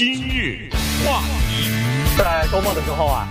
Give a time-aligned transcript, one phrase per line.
[0.00, 0.70] 今日
[1.04, 1.20] 话
[1.50, 1.68] 题，
[2.16, 3.28] 在周末的时候啊，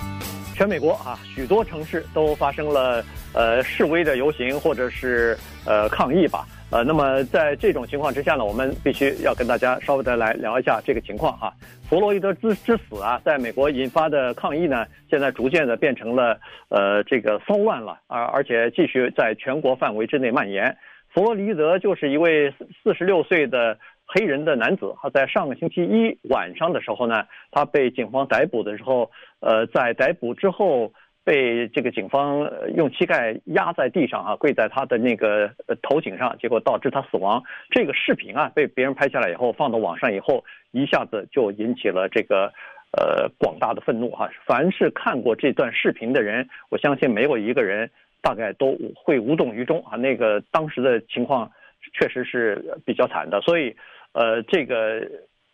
[0.54, 3.04] 全美国啊许多城市都发生了
[3.34, 5.36] 呃示威的游行或者是
[5.66, 6.46] 呃抗议吧。
[6.70, 11.52] 呃，那么在这种情况之下呢，我们必须要跟大家稍微的来聊一下这个情况哈。
[11.90, 20.78] 弗洛伊德之之死啊，在美国引发的抗议呢，现在逐渐的变成了呃这个骚乱了啊，而且继续在全国范围之内蔓延。
[21.12, 23.76] 弗洛伊德就是一位四四十六岁的
[24.12, 30.92] 黑人的男子，他在上个星期一晚上的时候呢，他被警方逮捕的时候，呃，在逮捕之后。
[31.26, 35.52] 被这个警方用膝盖压在地上啊，跪在他的那个
[35.84, 37.44] 头颈上，结果导致他死亡。
[37.70, 42.52] 这个视频啊，被别人拍下来以后放到网上以后，一下子就引起了这个
[42.98, 44.28] 呃广大的愤怒哈。
[44.44, 47.92] 凡是看过这段视频的人，我相信没有一个人
[48.24, 49.98] 大概都会无动于衷啊。
[49.98, 51.52] 那个当时的情况
[51.94, 53.76] 确实是比较惨的，所以
[54.14, 55.08] 呃这个。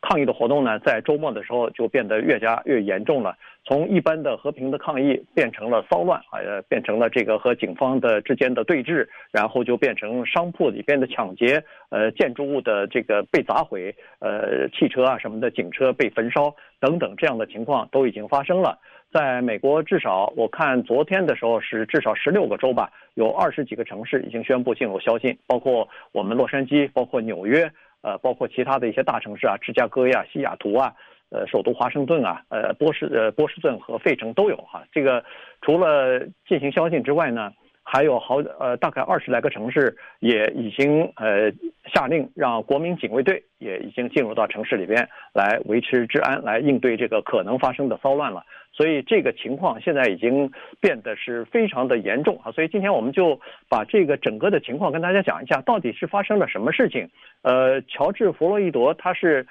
[0.08, 18.78] 抗议的活动呢，在周末的时候就变得越加越严重了，从一般的和平的抗议变成了骚乱，呃，变成了这个和警方的之间的对峙，然后就变成商铺里边的抢劫，呃，建筑物的这个被砸毁，呃，汽车啊什么的警车被焚烧等等这样的情况都已经发生了。
[19.12, 27.72] 在美国，至少我看昨天的时候是至少十六个州吧，有二十几个城市已经宣布进入宵禁，包括我们洛杉矶，包括纽约。
[28.06, 30.94] 呃，包括其他的一些大城市啊，芝加哥呀、西雅图啊，
[31.32, 34.84] 呃，首都华盛顿啊，呃，波士呃波士顿和费城都有哈。
[34.92, 35.26] 这个
[35.62, 37.52] 除了进行宵禁之外呢，
[37.88, 41.52] 还有好呃大概二十来个城市也已经呃
[41.94, 48.44] 下令让国民警卫队也已经进入到城市里边来维持治安，来应对这个可能发生的骚乱了。
[48.74, 52.52] 所以这个情况现在已经变得是非常的严重啊！
[52.52, 57.10] 所以今天我们就把这个整个的情况跟大家讲一下，到底是发生了什么事情？
[57.44, 59.48] 呃，乔治·弗洛伊德他是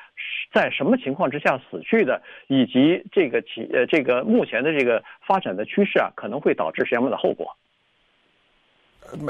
[0.52, 2.20] 在什么情况之下死去的？
[2.48, 7.56] 以及这个其呃这个目前的这个发展的趋势啊，可能会导致什么样的后果？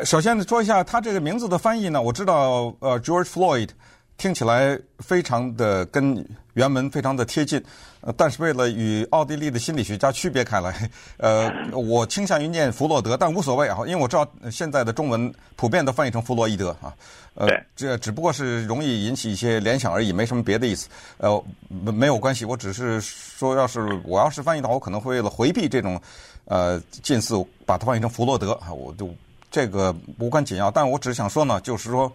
[0.04, 3.68] 首先说一下他这个名字的翻译呢，我知道呃，George Floyd。
[4.16, 7.60] 听起来非常的跟原文非常的贴近，
[8.00, 16.94] 呃，但是为了与奥地利的心理学家区别开来，呃，我倾向于念弗洛德，但无所谓啊，因为我知道现在的中文普遍都翻译成弗洛伊德啊，
[17.34, 26.00] 呃，这只不过是容易引起一些联想而已，没什么别的意思，呃，没有关系，我只是说，要是我要是翻译的话，我可能会为了回避这种
[26.44, 27.34] 呃近似，
[27.66, 29.12] 把它翻译成弗洛德啊，我就
[29.54, 32.10] 这个无关紧要，但我只是想说呢，就是说。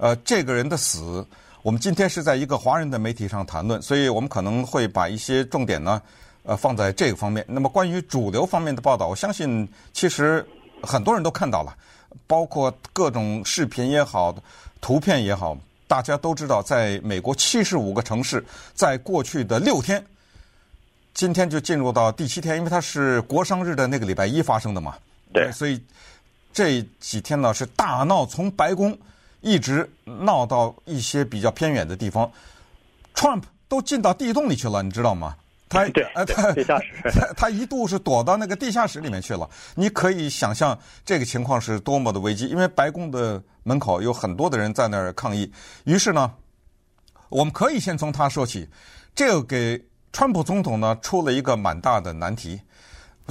[0.00, 1.26] 呃，这个人的死，
[1.60, 6.00] 我们今天是在一个华人的媒体上谈论，所以我们可能会把一些重点呢，
[6.44, 7.44] 呃，放在这个方面。
[7.48, 10.46] 那么关于主流方面的报道，我相信其实
[10.84, 11.74] 很多人都看到了，
[12.28, 14.32] 包括各种视频也好，
[14.80, 18.44] 图片也好，大家都知道，在美国七十五个城市，
[18.74, 20.06] 在过去的六天，
[21.12, 24.94] 今天就进入到第七天，因为它是国殇日的那个礼拜一发生的嘛。
[25.32, 25.82] 对，所以
[26.52, 28.98] 这几天呢是大闹，从白宫。
[29.40, 32.28] 一直闹到一些比较偏远的地方
[33.14, 35.36] ，Trump 都进到地洞里去了，你知道吗？
[35.68, 35.82] 他
[36.16, 39.48] 呃他地下室，他 他一度是躲到那个地下室里面去了。
[39.76, 45.52] 你可以想象这个情况是多么的危机，因为白宫的门口有很多的人在那儿抗议。
[45.84, 46.34] 于是呢，
[47.28, 48.68] 我们可以先从他说起，
[49.14, 49.80] 这个给
[50.12, 52.60] 川普总统呢出了一个蛮大的难题。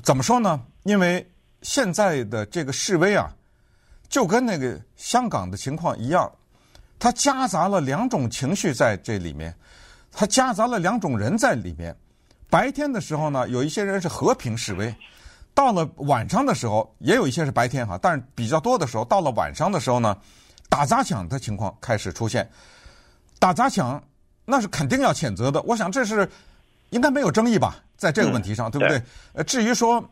[0.04, 0.62] 怎么说呢？
[0.84, 1.30] 因为
[1.68, 3.30] 现在的这个示威啊。
[4.08, 6.32] 就跟那个香港的情况一样，
[6.98, 9.54] 它夹杂了两种情绪在这里面，
[10.14, 11.94] 它夹杂了两种人在里面。
[12.50, 14.96] 白天的时候呢，有一些人是和平示威；
[15.54, 20.18] 到了晚上的时候，也有一些是白天哈，但是比较多的时候，到了晚上的时候呢，
[20.70, 22.50] 打砸抢的情况开始出现。
[23.40, 24.02] 打砸抢
[24.46, 26.32] 那是肯定要谴责的，我想这是
[26.92, 29.04] 应该没有争议吧，在这个问题上，对不对？
[29.34, 30.10] 呃，至于说，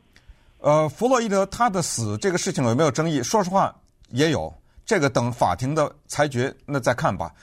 [0.60, 3.24] 呃，弗洛伊德他的死这个事情有没有争议？
[3.24, 3.76] 说实话。
[4.10, 4.54] 也有
[4.86, 7.34] 这个等法庭的裁决，那再看吧。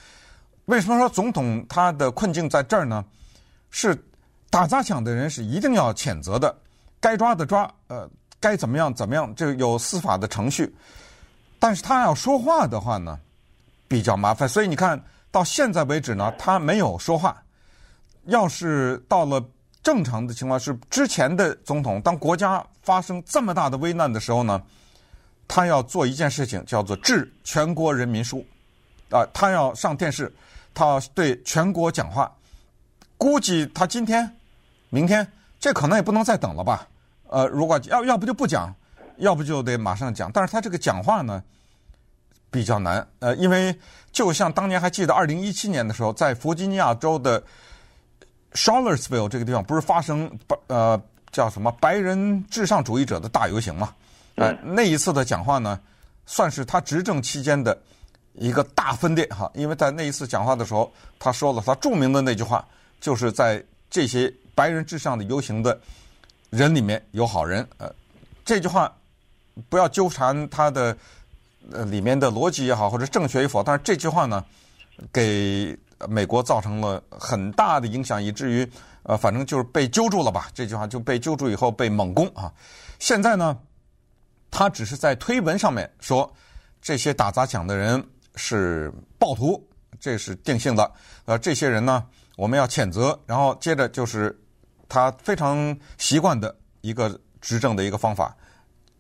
[0.67, 3.05] 为什么说总统他的困境在这儿呢？
[3.71, 4.01] 是
[4.49, 6.57] 打砸抢的人是一定要谴责的，
[7.01, 8.09] 该抓的抓，呃，
[8.39, 10.73] 该怎么样怎么样，这有司法的程序。
[11.59, 13.19] 但是他要说话的话呢，
[13.89, 14.49] 比较麻烦。
[14.49, 15.03] 所以你看
[15.33, 17.43] 到现在为止呢，他没有说话。
[18.27, 19.45] 要是到了
[19.83, 24.63] 正常的情况，是之前的总统，当国家发生这么大的危难的时候呢？
[25.49, 28.47] 他要做一件事情，叫做致全国人民书，
[29.11, 30.33] 啊、他要上电视，
[30.73, 32.33] 他要对全国讲话。
[33.19, 34.35] 估计他今天、
[34.89, 35.31] 明天，
[35.61, 36.89] 这可能也不能再等了吧？
[37.29, 38.75] 呃，如果要要不就不讲，
[39.19, 40.31] 要不就得马上讲。
[40.33, 41.43] 但是他这个讲话呢，
[42.51, 43.79] 比较难，呃，因为
[44.11, 47.43] 就像当年还记得二零一七年的时候，在弗吉尼亚州的
[48.55, 50.31] Charlottesville 这个地方不是发生
[50.67, 51.01] 呃
[51.31, 53.95] 叫什么白人至上主义者的大游行嘛？
[54.35, 55.81] 呃，那一次的讲话呢，
[56.27, 57.77] 算是他执政期间的
[58.35, 62.67] 一个大分裂哈，因为在那一次讲话的时候，他说了他著名的那句话，
[63.01, 65.81] 就是在这些白人至上的游行的
[66.51, 67.67] 人里面有好人。
[67.79, 67.91] 呃，
[68.45, 68.93] 这句话
[69.69, 70.97] 不要纠缠他的
[71.71, 74.45] 呃里面的逻辑也好，或者正确与否，但是这句话呢，
[75.13, 75.79] 给。
[76.09, 78.69] 美国造成了很大的影响，以至于
[79.05, 80.49] 呃，反正就是被揪住了吧？
[80.55, 82.53] 这句话就被揪住以后被猛攻啊！
[82.99, 83.59] 现在呢，
[84.51, 86.33] 他只是在推文上面说
[86.81, 88.05] 这些打砸抢的人
[88.37, 89.61] 是暴徒，
[89.99, 90.93] 这是定性的。
[91.25, 92.07] 呃，这些人呢，
[92.37, 93.19] 我们要谴责。
[93.27, 94.41] 然后接着就是
[94.89, 98.37] 他非常习惯的一个执政的一个方法，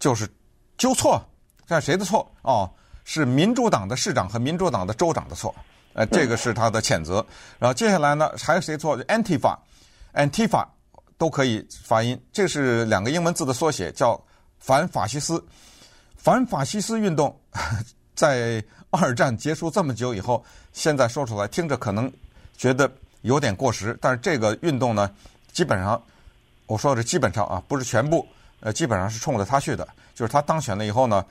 [0.00, 0.28] 就是
[0.76, 1.24] 纠错，
[1.68, 2.28] 看谁的错？
[2.42, 2.68] 哦，
[3.04, 5.54] 是民主党的市长和民主党的州长的错。
[5.94, 7.24] 呃，这个是他的谴责。
[7.58, 10.66] 然后接下来呢，还有谁错？Antifa，Antifa
[11.18, 12.18] 都可以发音。
[12.32, 14.18] 这是两个英文字的缩写，叫
[14.58, 15.44] 反法西斯。
[16.16, 17.38] 反法西斯运动
[18.14, 20.42] 在二战结束这么久以后，
[20.72, 22.10] 现在说出来听着可能
[22.56, 22.90] 觉得
[23.20, 25.10] 有点过时，但是这个运动呢，
[25.52, 26.02] 基本上
[26.66, 28.26] 我说的是基本上啊，不是全部，
[28.60, 29.86] 呃，基本上是冲着他去的。
[30.14, 31.24] 就是他当选了以后呢，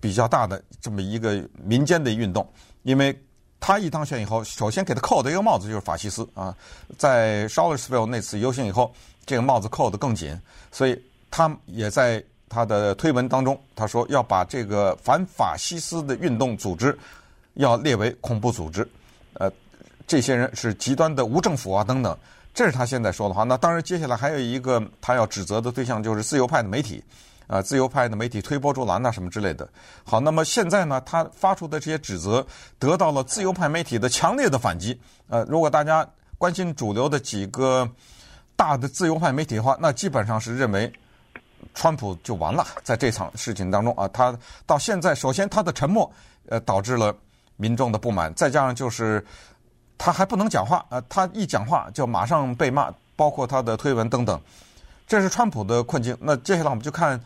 [0.00, 2.48] 比较大的这么一个民间的运动，
[2.84, 3.20] 因为。
[3.62, 6.52] 他一当选以后，首先给他扣的一个帽子就是法西斯啊，
[6.98, 8.92] 在 Charlottesville 那次游行以后，
[9.24, 10.36] 这个帽子扣得更紧，
[10.72, 11.00] 所以
[11.30, 16.98] 他也在他的推文当中，他说要把这个反法西斯的运动组织
[17.54, 18.86] 要列为恐怖组织，
[19.34, 19.48] 呃，
[20.08, 22.18] 这些人是极端的无政府啊等等，
[22.52, 23.44] 这是他现在说的话。
[23.44, 27.00] 那当然，接下来还有一个他要指责的对象就是自由派的媒体。
[27.52, 29.68] 啊，自由派的媒体推波助澜呐，什么之类的。
[30.04, 32.46] 好，那么现在呢，他发出的这些指责
[32.78, 34.98] 得到了自由派媒体的强烈的反击。
[35.28, 36.08] 呃，如果大家
[36.38, 37.86] 关心主流的几个
[38.56, 40.90] 大的自由派媒体的话，那基本上是认为
[41.74, 44.34] 川普就完了，在这场事情当中啊，他
[44.64, 46.10] 到现在，首先他的沉默，
[46.48, 47.14] 呃，导致了
[47.56, 49.22] 民众的不满，再加上就是
[49.98, 54.40] 他还不能讲话，呃，他一讲话就马上被骂，包括他的推文等等，
[55.06, 56.16] 这是川普的困境。
[56.20, 57.20] 那接下来我们就看。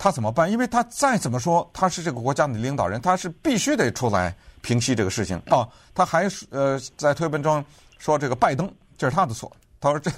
[0.00, 0.48] 他怎么办？
[0.48, 4.32] 因为他再怎么说，他是这个国家的领导人，他是必须得出来
[4.62, 5.68] 平息这个事情 哦。
[5.92, 7.64] 他还呃在推文中
[7.98, 10.08] 说这个拜登这是他的错，他说这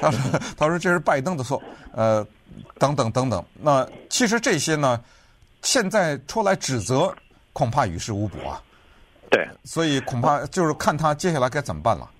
[0.00, 1.62] 他说他说这是拜登的错，
[1.92, 2.26] 呃
[2.78, 3.44] 等等等等。
[3.60, 4.98] 那其实这些呢，
[5.60, 7.14] 现在出来指责
[7.52, 8.62] 恐怕于事无补啊。
[9.30, 12.10] 对，所以恐怕就是看他接下来该怎么办了。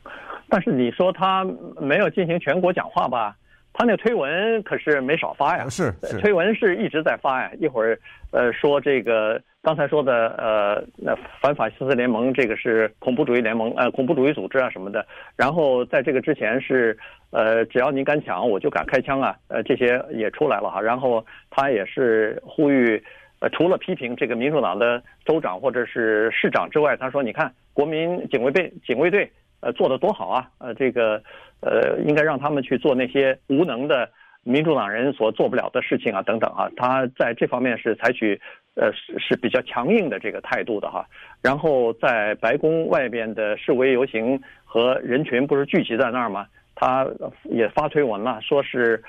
[0.51, 1.43] 但是你说他
[1.81, 3.35] 没有进行全国讲话吧？
[3.75, 7.51] 他那推文可是没少发呀，是，是推文是一直在发呀。
[7.59, 7.99] 一会儿
[8.31, 15.07] 呃说这个刚才说的呃那反法西斯联盟这个是恐怖主义联盟呃恐怖主义组织啊什么的。
[15.37, 16.97] 然后在这个之前是
[17.31, 20.79] 呃只要你敢抢我就敢开枪啊呃这些也出来了哈。
[20.79, 23.03] 然后他也是呼吁
[23.41, 29.31] 呃除了批评这个民主党的州长或者是市长之外，他说你看国民警卫队警卫队
[29.61, 31.23] 呃做的多好啊呃这个。
[31.63, 34.11] 呃，应该让他们去做那些无能的
[34.43, 38.41] 民主党人所做不了的事情啊，等等啊，他在这方面是采取
[38.75, 41.07] 呃是是比较强硬的这个态度的哈。
[41.41, 46.47] 然后在白宫外边的示威游行和人群不是聚集在那儿吗？
[46.75, 47.07] 他
[47.45, 49.01] 也发推文了，说是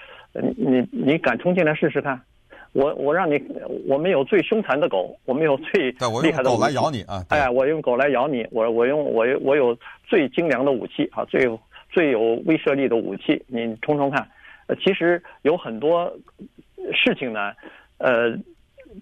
[0.56, 2.22] 你你敢冲进来试试看，
[2.74, 3.42] 我我让你，
[3.88, 5.90] 我们有最凶残的狗，我们有最
[6.22, 7.26] 厉害的狗来咬你啊！
[7.30, 9.76] 哎，我用狗来咬你，我我用我我有
[10.08, 11.50] 最精良的武器啊，最。
[11.94, 14.28] 最有威慑力的武器，你冲冲看。
[14.66, 16.12] 呃，其实有很多
[16.92, 17.54] 事情呢，
[18.00, 18.36] 呃，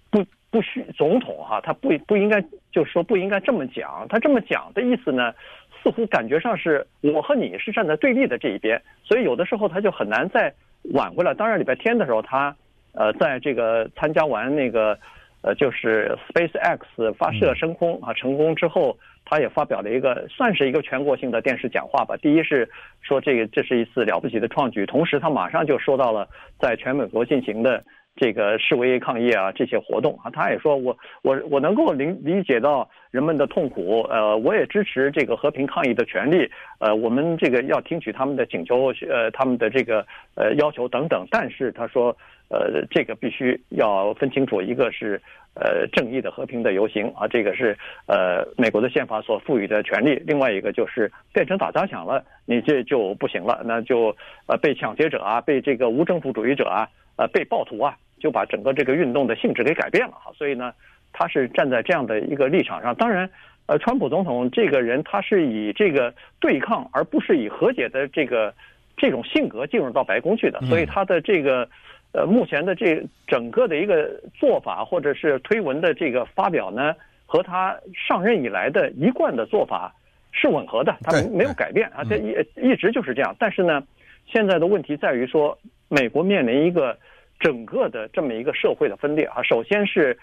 [0.10, 4.06] 不不需总统哈，他不不应该就是说不应该这么讲。
[4.10, 5.34] 他这么讲的意思呢，
[5.82, 10.54] 似乎感觉上是我和你是站在对立的这一边，所以有的时候他就很难再
[10.94, 11.34] 挽回来。
[11.34, 12.54] 当然，礼拜天的时候，他
[12.94, 15.00] 呃，在这个参加完那个
[15.44, 18.98] 呃，就是 SpaceX 发射升空啊成功之后。
[19.32, 22.18] 他也发表了一个算是一个全国性的电视讲话吧。
[22.18, 22.70] 第一是
[23.00, 26.28] 说这个这是一次了不起的创举，同时他马上就说到了
[26.60, 27.82] 在全美国进行的
[28.16, 30.30] 这个示威抗议啊这些活动啊。
[30.32, 36.50] 他也说我我我能够理理解到人们的痛苦，呃，我也支持这个和平抗议的权利，
[36.80, 41.26] 呃，我们这个要听取他们的请求，呃，他们的这个呃要求等等。
[41.30, 42.16] 但是他说，
[42.50, 45.22] 呃，这个必须要分清楚，一个是。
[45.54, 47.78] 呃，正义的、和平的游行啊，这个是
[48.08, 50.16] 呃美国的宪法所赋予的权利。
[50.26, 54.16] 另外一个就是变成打砸抢了，你这就不行了，那就
[54.48, 56.88] 呃被抢劫者啊，被这个无政府主义者啊，
[57.22, 60.32] 呃被暴徒啊，就把整个这个运动的性质给改变了哈。
[60.36, 60.74] 所以呢，
[61.14, 62.96] 他是站在这样的一个立场上。
[62.96, 63.30] 当然，
[63.68, 68.52] 呃，川普总统这个人他是以这个对抗而不是以和解的这个
[68.98, 71.70] 这种性格进入到白宫去的，所以他的这个
[72.12, 76.96] 呃目前的这整个的一个做法或者是推文的这个发表呢，
[77.28, 79.94] 和他上任以来的一贯的做法
[80.32, 83.36] 是吻合的，他没有改变啊，这一一直就是这样。
[83.38, 83.84] 但是呢，
[84.26, 85.58] 现在的问题在于说，
[85.92, 86.98] 美国面临一个
[87.40, 90.18] 整个的这么一个社会的分裂啊，首先是。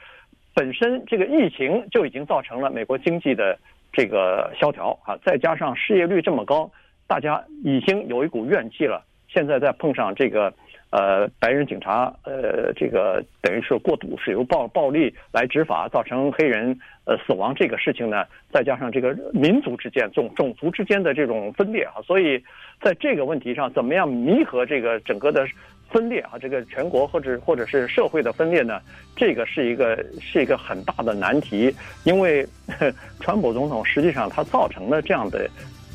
[0.55, 3.57] 本身这个疫情就已经造成了美国经济的
[3.93, 6.69] 这个萧条啊，再加上失业率这么高，
[7.07, 9.05] 大家已经有一股怨气了。
[9.29, 10.53] 现在再碰上这个
[10.90, 22.42] 呃白人警察呃这个等于是过度使用暴暴力来执法，造成黑人呃死亡这个事情呢，再加上这个民族之间种种族之间的这种分裂啊，所以
[22.80, 25.47] 在这个问题上，怎么样弥合这个整个的？
[25.90, 28.78] 分裂啊，这个全国或者或者是社会的分裂呢，
[29.16, 32.47] 这个是一个是一个很大的难题，因为
[33.21, 35.49] 川普总统实际上他造成了这样的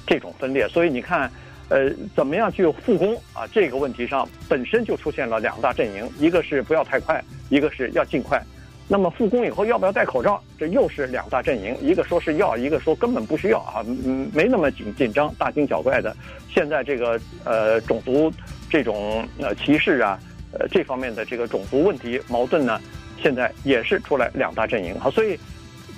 [0.07, 1.29] 这种分裂，所以你看，
[1.69, 3.47] 呃，怎么样去复工啊？
[3.51, 8.41] 这个问题上本身就出现了两大阵营，一个是不要太快，一个是要尽快。
[8.85, 10.39] 那么复工以后要不要戴口罩？
[10.59, 16.15] 这又是两大阵营，一个说是要，一个说根本不需要啊，嗯，没那么紧紧张，大惊小怪的。
[16.53, 18.31] 现在这个呃种族
[18.69, 20.19] 这种呃歧视啊，
[20.51, 22.79] 呃这方面的这个种族问题矛盾呢，
[23.21, 25.39] 现在也是出来两大阵营啊，所以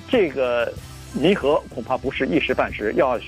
[0.07, 0.71] 这个
[1.13, 3.19] 弥合恐怕不是一时半时，要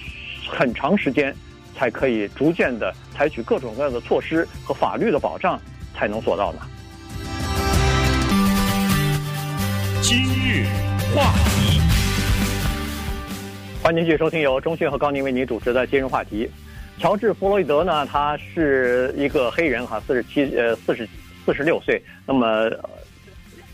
[0.48, 1.36] 很长时间
[1.77, 5.62] 才可以逐渐的采取各种各样的措施和法律的保障
[5.93, 6.62] 才能做到呢。
[10.01, 10.65] 今日
[11.15, 11.79] 话题，
[13.84, 16.50] 欢迎继续收听由中讯和高宁为您主持的今日话题。
[16.98, 21.07] 乔治·弗洛伊德呢，他是一个黑人哈，四十七呃四十
[21.46, 22.01] 四十六岁。
[22.25, 22.67] 那么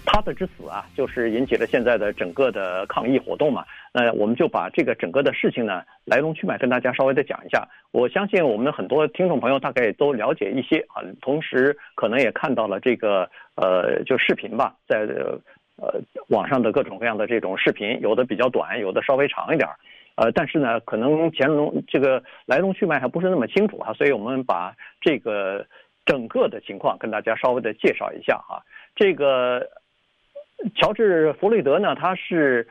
[0.06, 3.64] 他的之死啊，就是引起了现在的整个的抗议活动嘛。
[3.94, 7.68] 那我们就把这个整个的事情呢，来龙去脉跟大家稍微的讲一下。
[7.92, 15.08] 我相信我们很多听众朋友大概也都了解一些啊，同时可能也看到了这个呃就视频吧，在。
[15.76, 19.68] 呃，网上的各种各样的这种视频，有的比较短，有的稍微长一点，
[20.16, 24.72] 呃，但是呢，可能前龙这个来龙去脉还不是那么清楚啊，所以我们把
[25.02, 25.66] 这个
[26.06, 28.62] 整个的情况跟大家稍微的介绍一下哈。
[28.96, 29.68] 这个
[30.76, 32.68] 乔治·弗雷德呢，他是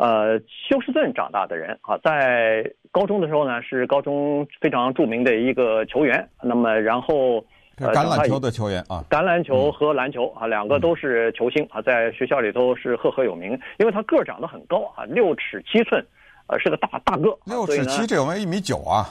[0.00, 7.44] 呃休斯顿长大的人啊，在高中的时候呢，是高中非常著名的一个球员，那么然后。
[7.80, 16.04] 橄榄球的球员啊，橄榄球和篮球啊，两个都是球星啊，在学校里头是赫赫有名，因为他个儿长得很高啊，六尺七寸，
[16.48, 17.34] 呃，是个大大个。
[17.46, 19.08] 六尺七，这有没有一米九啊？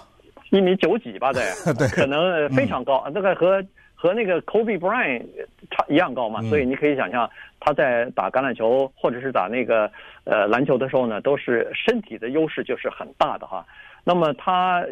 [0.51, 1.41] 一米九几吧，对，
[1.74, 3.60] 对，可能非常高，那个和
[4.01, 5.25] 和那个 Kobe Bryant
[5.72, 7.29] 差一样高嘛，所以你可以想象
[7.60, 9.91] 他在打橄榄球或者是打那个
[10.24, 13.65] 呃篮球的时候呢，都是身体的优势就是很大的哈。
[14.03, 14.86] 那么他。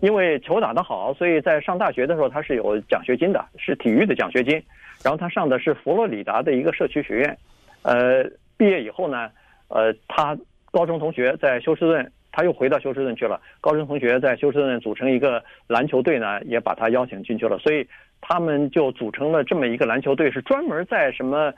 [0.00, 4.62] 因为球打得好，所以在上大学的时候他是有奖学金的，是体育的奖学金。
[5.02, 7.38] 然后他上的是佛罗里达的一个社区学院。
[7.82, 8.22] 呃，
[8.58, 9.30] 毕业以后呢，
[9.68, 10.36] 呃，他
[10.70, 13.40] 高中同学在休斯顿，他又回到休斯顿去了。
[13.62, 17.56] 高中同学在休斯顿组成一个篮球队呢，也把他邀请进去了。
[17.60, 17.86] 所以
[18.26, 21.52] 他们就组成了这么一个篮球队，是专门在什么。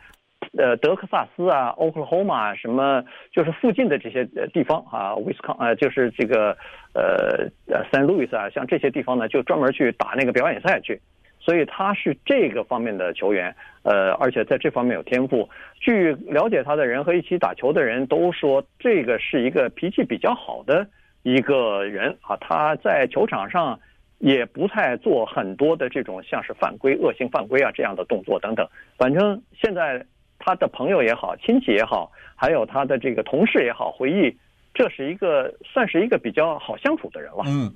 [0.58, 6.56] 呃，德克萨斯啊，奥克拉荷马什么，就是附近的这些地方啊，威斯康呃，就是这个
[6.94, 11.00] 呃呃，圣路易斯啊，像这些地方呢，就专门去打那个表演赛去。
[11.40, 15.48] 所以他是这个方面的球员，呃，而且在这方面有天赋。
[15.80, 20.86] 据了解他的人和一起打球的人都说，这个是一个脾气比较好的
[21.22, 22.36] 一个人啊。
[22.40, 23.78] 他在球场上
[24.18, 28.68] 也不太做很多的这种像是犯规、恶性犯规啊这样的动作等等。
[28.96, 30.04] 反正现在。
[30.38, 34.36] 他的朋友也好，亲戚也好，还有他的这个同事也好，回忆，
[34.74, 37.42] 这是一个算是一个比较好相处的人了。
[37.46, 37.72] 嗯，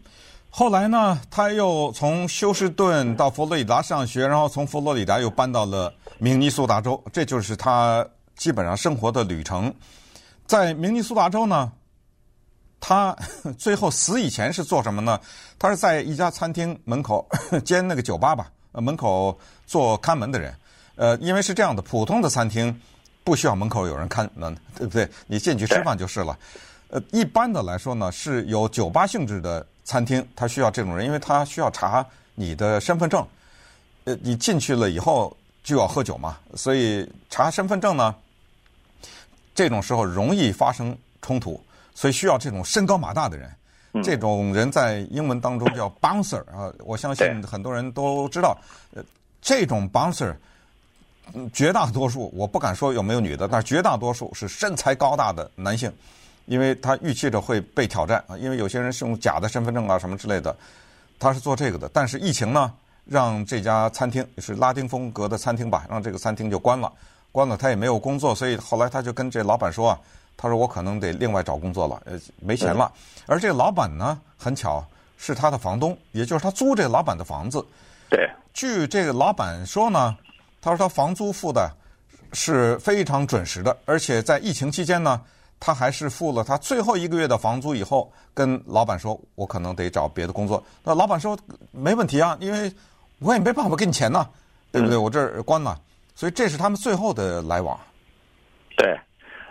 [0.51, 9.75] 后来呢，他又从休斯顿到佛罗里达上学，然后从佛罗里达又搬到了明尼苏达州，这就是他基本上生活的旅程。
[10.45, 11.73] 在明尼苏达州呢，
[12.81, 13.15] 他
[13.59, 15.21] 最后死以前是做什么呢？
[15.59, 17.29] 他是在一家餐厅门口
[17.65, 20.55] 兼那个酒吧吧，门口做看门的人。
[20.97, 22.75] 呃，因为是这样的，普通的餐厅
[23.23, 25.09] 不需要门口有人看门，对不对？
[25.27, 26.39] 你进去吃饭就是了。
[26.89, 33.27] 呃，一般的来说呢，是有酒吧性质的餐厅，他需要这种人，因为他需要查你的身份证。
[34.05, 38.15] 呃，你进去了以后就要喝酒嘛，所以查身份证呢，
[39.55, 41.63] 这种时候容易发生冲突，
[42.01, 43.51] 所以需要这种身高马大的人。
[44.03, 48.57] 这种人在英文当中叫 bouncer 啊，我相信很多人都知道。
[48.95, 49.05] 呃，
[49.43, 50.35] 这种 bouncer。
[51.53, 55.93] 绝大多数我不敢说有没有女的，但是绝大多数是身材高大的男性。
[56.47, 60.57] 因为他预期着会被挑战啊，因为有些人是用假的身份证啊什么之类的，
[61.19, 61.87] 他是做这个的。
[61.93, 62.73] 但是疫情呢，
[63.05, 66.91] 让这家餐厅是拉丁风格的餐厅吧，让这个餐厅就关了，
[67.31, 70.01] 关了他也没有工作，所以后来他就跟这老板说啊，
[70.41, 72.91] 他说我可能得另外找工作了，呃，没钱了。
[73.27, 74.83] 而这个老板呢，很巧
[75.19, 77.63] 是他的房东，也就是他租这个老板的房子。
[78.09, 80.17] 对，据这个老板说呢，
[80.63, 81.71] 他说他房租付的
[82.33, 85.21] 是非常准时的，而且在疫情期间呢。
[85.63, 91.39] 他还是付了他最后一个月的房租以后，跟老板说：“我可能得找别的工作。”那老板说
[91.71, 92.73] ：“没问题啊，因为
[93.19, 94.27] 我也没办法给你钱呢，
[94.73, 94.97] 对不对？
[94.97, 95.79] 我这儿关了。”
[96.17, 97.79] 所以这是他们最后的来往。
[98.75, 98.99] 对，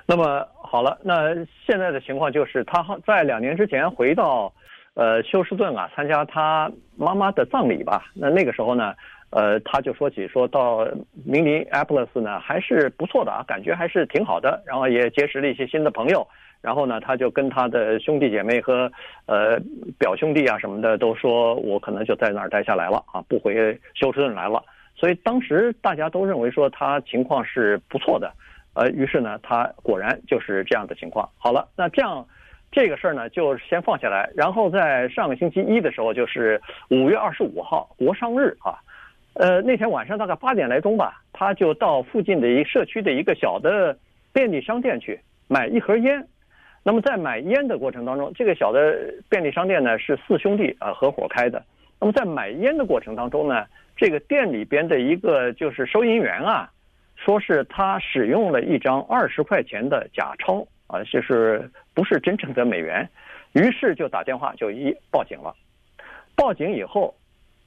[0.08, 1.33] 那么好了，那
[1.65, 4.53] 现在的情况就是他在两年之前回到
[4.93, 8.05] 呃休斯顿啊，参加他妈妈的葬礼吧。
[8.13, 8.93] 那那个时候呢？
[9.31, 10.88] 呃，他就说起说到
[11.23, 14.59] 明尼阿波利斯呢，还是不错的啊，感觉还是挺好的。
[14.65, 16.27] 然后也结识了一些新的朋友。
[16.61, 18.91] 然后呢，他就跟他的兄弟姐妹和
[19.27, 19.59] 呃
[19.99, 23.55] 表兄弟啊什么的都说，我可能就在那儿待下来了啊，不回
[23.93, 24.63] 休斯顿来了。
[24.95, 28.31] 所以当时大家都认为说他情况是不错的。
[28.79, 31.29] 呃，于是呢，他果然就是这样的情况。
[31.38, 32.25] 好了，那这样
[32.71, 34.29] 这个事儿呢，就先放下来。
[34.33, 38.79] 然后在上个星期一的时候，就是五月二十五号国殤日啊。
[39.33, 43.98] 呃，那天晚上大概八点来钟吧，他就到附近的一社区的一个小的
[44.31, 45.19] 便利商店去
[45.50, 46.25] 买一盒烟。
[46.81, 51.62] 那么在买烟的过程当中，这个小的便利商店呢是四兄弟啊合伙开的。
[52.00, 53.65] 那么在买烟的过程当中呢，
[53.98, 56.71] 这个店里边的一个就是收银员啊，
[57.23, 63.07] 说是他使用了一张二十块钱的假钞啊，就是不是真正的美元，
[63.53, 65.55] 于是就打电话就一报警了。
[66.35, 67.13] 报警以后。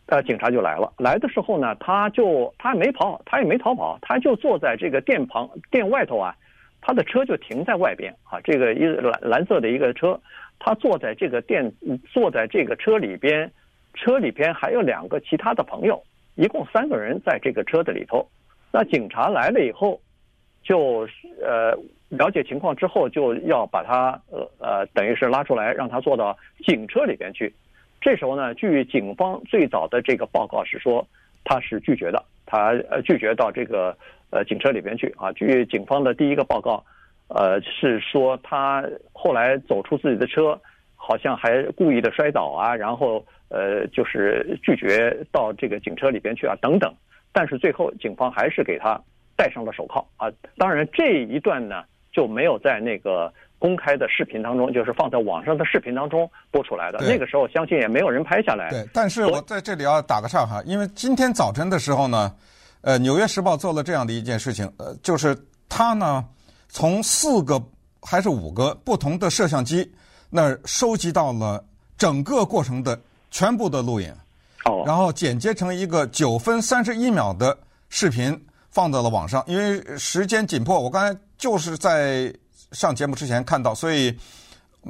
[0.07, 0.93] 呃，警察就来了。
[0.99, 6.37] 来的时候呢，他就他没跑，他也没逃跑，他就坐在这个店旁店外头啊，
[6.83, 8.39] 他的车就停在外边啊。
[8.43, 10.21] 这个一蓝蓝色的一个车，
[10.59, 11.73] 他坐在这个店，
[12.13, 13.51] 坐在这个车里边，
[13.95, 16.03] 车里边还有两个其他的朋友，
[16.35, 18.29] 一共三个人在这个车的里头。
[18.73, 20.01] 那警察来了以后，
[20.63, 21.07] 就
[21.43, 21.77] 呃
[22.09, 27.53] 了解情况之后，就要把他呃呃等于是拉出来，让他坐到警车里边去。
[28.01, 31.07] 这时候呢，据警方最早的这个报告是说，
[31.45, 33.97] 他是拒绝的，他呃拒绝到这个
[34.31, 35.31] 呃警车里边去啊。
[35.33, 36.83] 据警方的第一个报告，
[37.29, 38.83] 呃是说他
[39.13, 40.59] 后来走出自己的车，
[40.97, 46.93] 好像还故意的摔倒啊，然后呃就是拒绝到这个警车里边去啊等等。
[47.33, 49.01] 但是最后警方还是给他
[49.37, 50.31] 戴上了手铐啊。
[50.57, 53.33] 当然这一段呢就没有在那个。
[53.63, 56.99] 公开的视频当中，就是放在网上的视频当中播出来的。
[57.03, 58.69] 那个时候，相信也没有人拍下来。
[58.71, 62.35] 对，但是我在这里要打个岔哈，因为今天早晨的时候呢，
[62.81, 65.33] 呃，《纽约时报》做了这样的一件事情，呃，就是
[65.69, 66.25] 他呢
[66.69, 67.63] 从四个
[68.01, 69.89] 还是五个不同的摄像机
[70.29, 71.65] 那儿收集到了
[71.97, 74.13] 整个过程的全部的录影，
[74.65, 77.57] 哦，然后剪接成一个九分三十一秒的
[77.89, 78.39] 视频
[78.71, 79.43] 放到了网上。
[79.47, 82.33] 因为时间紧迫，我刚才就是在。
[82.73, 84.17] 上节目之前看到，所以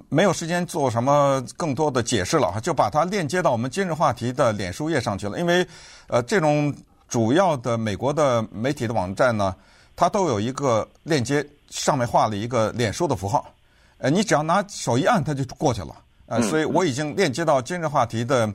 [0.08, 5.36] 没有时间做什么更多的解释了，就把它链接到我们今日话题的脸书页上去了。
[5.36, 5.66] 因为
[6.06, 6.72] 呃，这种
[7.08, 9.52] 主要的美国的媒体的网站呢，
[9.96, 13.52] 它都有一个链接，上面画了一个脸书的符号，
[13.98, 15.96] 呃，你只要拿手一按，它就过去了。
[16.26, 18.48] 呃，所以我已经链接到今日话题的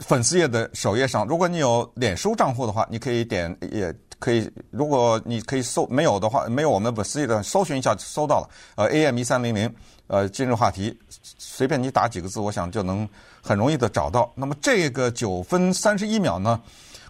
[0.00, 1.26] 粉丝页的首页上。
[1.26, 3.94] 如果你有脸书账户的话，你可以点也。
[4.20, 8.50] 可以，如果你可以搜没有的话，没有我们粉丝页的，搜寻一下就搜到了。
[8.74, 9.72] 呃，AM 一三零零，
[10.08, 13.08] 呃，今日话题，随便你打几个字，我想就能
[13.40, 14.28] 很容易的找到。
[14.34, 16.60] 那么这个九分三十一秒呢，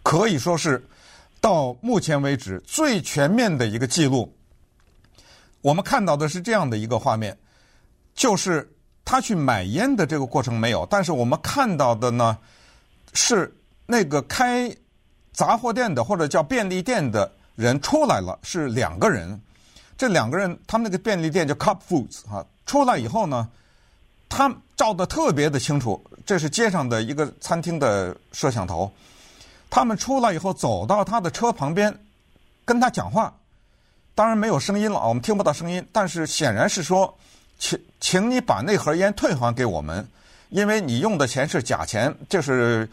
[0.02, 0.86] 可以说是
[1.40, 4.30] 到目前为止最全面的一个记录。
[5.62, 7.38] 我们看到的是这样的一个画面，
[8.14, 8.70] 就是
[9.02, 12.36] 他去买烟的这个过程没有，但是我们看到的呢
[13.18, 13.52] 是
[13.86, 14.74] 那个开。
[15.30, 19.40] 杂货店的或者叫便利店的人出来了，是两个人。
[19.96, 22.44] 这两个人，他们那个便利店叫 Cup Foods 啊。
[22.66, 23.48] 出来以后呢，
[24.28, 28.92] 他照得特别的清楚，这是街上的一个餐厅的摄像头。
[29.70, 31.96] 他们出来以后，走到他的车旁边，
[32.64, 33.32] 跟他讲话。
[34.16, 35.86] 当然没有声音了，我们听不到声音。
[35.92, 37.16] 但是显然是说，
[37.60, 40.08] 请请你把那盒烟退还给我们，
[40.48, 42.84] 因为你用的钱是假钱，这是。《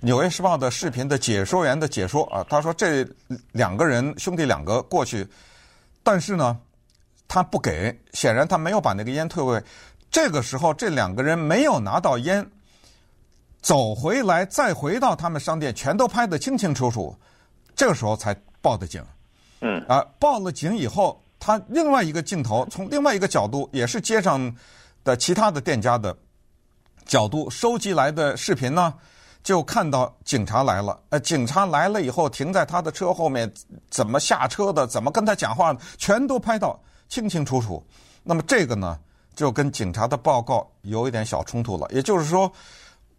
[0.00, 3.06] 纽约时报》的视频的解说员的解说啊，他说这
[3.52, 5.26] 两个人兄弟两个过去，
[6.02, 6.58] 但是呢，
[7.26, 9.62] 他不给，显然他没有把那个烟退回。
[10.10, 12.46] 这个时候，这两个人没有拿到烟，
[13.60, 17.16] 走回来再回到他们商店，全都拍得清清楚楚。
[17.74, 19.04] 这个时候才报的警。
[19.60, 19.82] 嗯。
[19.88, 24.54] 啊，报了警以后，他另外一个镜头从另外一个角度，也是街上
[25.02, 26.16] 的其他的店家的
[27.04, 28.94] 角度收集来的视频呢，
[29.46, 31.00] 就看到警察来了。
[31.10, 33.48] 呃，警察来了以后，停在他的车后面，
[33.88, 36.76] 怎么下车的，怎么跟他讲话，全都拍到
[37.08, 37.80] 清清楚楚。
[38.24, 38.98] 那么这个呢，
[39.36, 41.86] 就跟警察的报告有一点小冲突了。
[41.92, 42.50] 也就是说，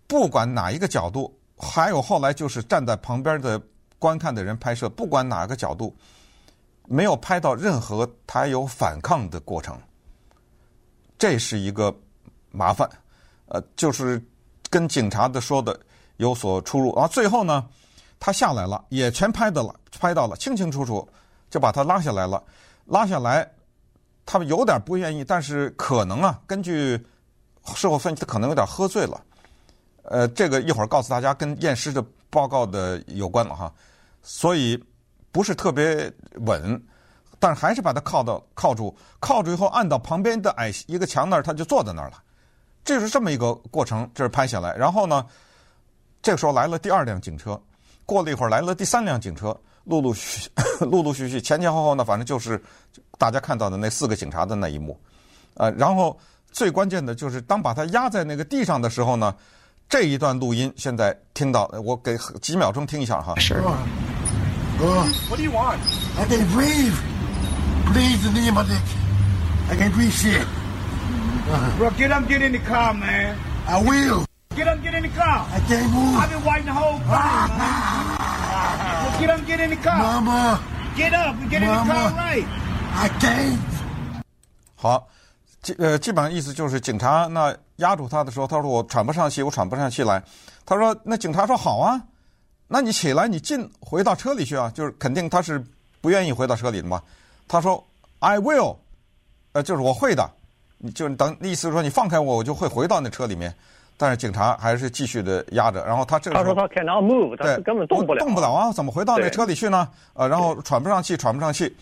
[0.06, 3.58] 不管哪一个角度，还有后来就是站在旁边的
[3.98, 5.96] 观看的人拍摄，不管哪个角度。
[6.90, 9.78] 没有拍到任何他有反抗的过程，
[11.18, 11.96] 这是一个
[12.52, 12.90] 麻烦，
[13.48, 14.22] 呃，就是
[14.70, 15.78] 跟警察的说的
[16.18, 16.94] 有所出入。
[16.96, 17.66] 然后最后呢，
[18.20, 21.08] 他下来了，也全拍到了，拍到了清清楚楚，
[21.50, 22.44] 就把他拉下来了。
[22.86, 23.50] 拉下来，
[24.26, 27.04] 他们有点不愿意，但是可能啊，根据
[27.76, 29.22] 事后分析，他可能有点喝醉了。
[30.04, 33.74] 呃，这个一会儿告诉大家，跟验尸的报告的有关了哈，
[34.22, 34.84] 所以。
[35.30, 36.12] 不是特别
[36.46, 36.82] 稳，
[37.38, 42.24] 但还是把他靠到靠住，靠住以后按到旁边的矮一个墙那儿，他就坐在那儿了。
[42.84, 44.76] 这是这么一个过程，这是拍下来。
[44.76, 45.24] 然后呢，
[46.22, 47.60] 这个时候来了第二辆警车，
[48.06, 50.50] 过了一会儿来了第三辆警车，陆陆续
[50.82, 52.62] 陆陆续续前前后后呢，反正就是
[53.18, 55.00] 大家看到的那四个警察的那一幕。
[55.56, 56.18] 呃，然后
[56.52, 59.34] 最关键的就是当把他压在那个地上的时候呢，
[59.90, 63.34] 这一段录音现在听到，我给几秒钟听一下哈。
[63.38, 63.56] 是。
[64.80, 65.80] Uh, what do you want?
[66.20, 66.94] I can't breathe.
[67.92, 68.80] Please, the name of it.
[69.72, 70.46] I can't breathe shit.
[71.50, 73.36] Uh, Bro, get up, get in the car, man.
[73.66, 74.26] I will.
[74.58, 75.46] Get up, get in the car.
[75.54, 76.18] I can't move.
[76.18, 78.18] I've been waiting the whole time, man.
[79.20, 80.00] get up, get in the car.
[80.00, 80.60] Mama.
[80.98, 82.46] Get up and get Mama, in the car right.
[82.96, 83.60] I can't.
[84.76, 85.08] 好，
[85.62, 90.24] 基呃基本上意思就是警察那压住他的时候，他说我喘不上气，我喘不上气来。
[90.66, 92.02] 他说那警察说好啊。
[92.68, 94.72] 那你起来，你进回到车里去啊！
[94.74, 95.64] 就是肯定他是
[96.02, 97.02] 不愿意回到车里的嘛。
[97.48, 97.86] 他说
[98.20, 98.76] ：“I will，
[99.52, 100.30] 呃，就是我会的。
[100.80, 103.56] 你就等意思是说你放开我，我就会回到那车里面。
[103.98, 105.84] 但是警察还是继续的压着。
[105.86, 108.72] 然后他这个时候他说他 cannot move，他根本动不了，动不了啊！
[108.72, 109.90] 怎么回到那车里去呢？
[110.14, 111.76] 呃，然后喘不上气，喘不上气。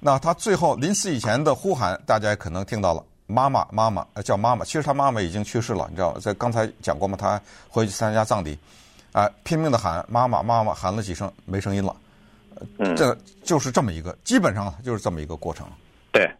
[0.00, 4.64] 那他最后临死以前的呼喊，大家也可能听到了：妈妈，妈妈，叫妈妈。
[4.64, 6.18] 其实他妈妈已经去世了，你知道？
[6.18, 8.58] 在刚才讲过吗，他回去参加葬礼。”
[9.10, 9.28] 啊！
[9.42, 11.96] 拼命的喊妈妈妈妈，喊了几声没声音了，
[12.76, 15.66] 嗯，这就是这么一个，基本上就是这么一个过程。
[16.12, 16.30] 对，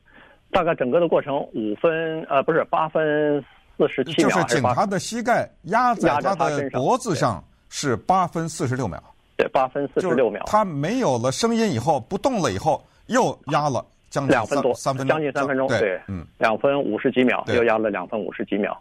[0.52, 3.42] 大概整个的过程五分呃不是八分
[3.78, 9.02] 四十七秒，就是警察的膝盖压在他的脖子上是八分四十六秒。
[9.36, 10.42] 对，八分四十六秒。
[10.46, 15.68] 他没有了声音以后，不动了以后，又压了将近两分多，三分将近三分钟。
[15.68, 18.76] 对，嗯，两分五十几秒，又压了两分五十几秒，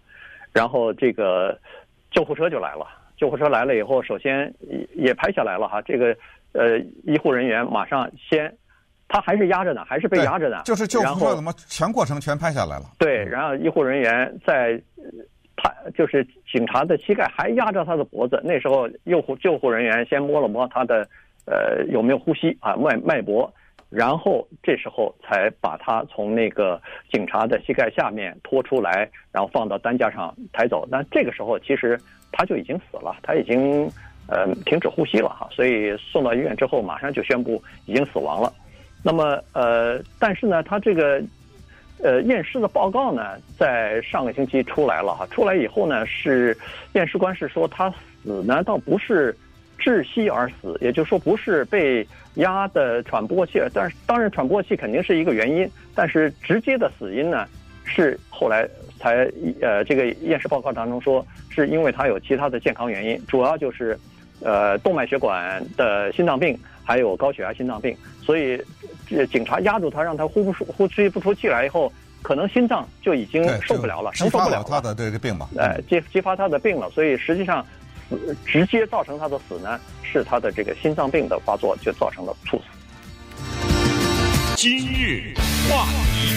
[0.52, 1.56] 然后这个
[2.10, 2.88] 救护车就来了。
[3.18, 5.82] 救护车来了以后，首先也也拍下来了哈。
[5.84, 6.16] 这个
[6.54, 8.52] 呃，医护人员马上先，
[9.08, 10.62] 他还是压着呢，还是被压着呢。
[10.65, 12.86] 就是救护车怎么全过程全拍下来了？
[12.98, 14.82] 对，然后医护人员在
[15.56, 18.41] 他就是警察的膝盖还压着他的脖子。
[18.43, 21.08] 那时候，救护救护人员先摸了摸他的
[21.46, 23.52] 呃有没有呼吸啊脉脉搏，
[23.89, 30.88] 然后这时候才把他从那个警察的膝盖下面拖出来，然后放到担架上抬走。
[30.89, 32.00] 那这个时候其实。
[32.30, 33.89] 他就已经死了，他已经
[34.28, 38.54] 呃停止呼吸了哈，所以送到医院之后，马上就宣布已经死亡了。
[39.08, 41.22] 那么呃，但是呢，他这个
[42.04, 46.58] 呃验尸的报告呢，在上个星期出来了哈，出来以后呢，是
[46.91, 49.34] 验尸官是说他死呢倒不是
[49.80, 57.48] 窒息而死，也就是说不是被压的喘不过气，但是当然喘不过气肯定是一个原因，但是直接的死因呢
[57.86, 58.67] 是后来。
[59.00, 63.96] 才呃，这个验尸报告当中说，是因为他有其他的健康原因，主要就是，
[64.41, 68.60] 呃，动脉血管的心脏病，还有高血压心脏病，所以
[69.10, 71.91] 这警察压住他，让他呼不出呼吸不出气来以后，
[72.22, 77.65] 可能心脏就已经受不了了，承受不了了他的这个病嘛，哎，激激发他的病了，所以实际上，
[78.46, 82.63] 直接造成他的死呢，是他的这个心脏病的发作就造成了猝死。
[84.56, 85.34] 今日
[85.70, 86.34] 话题。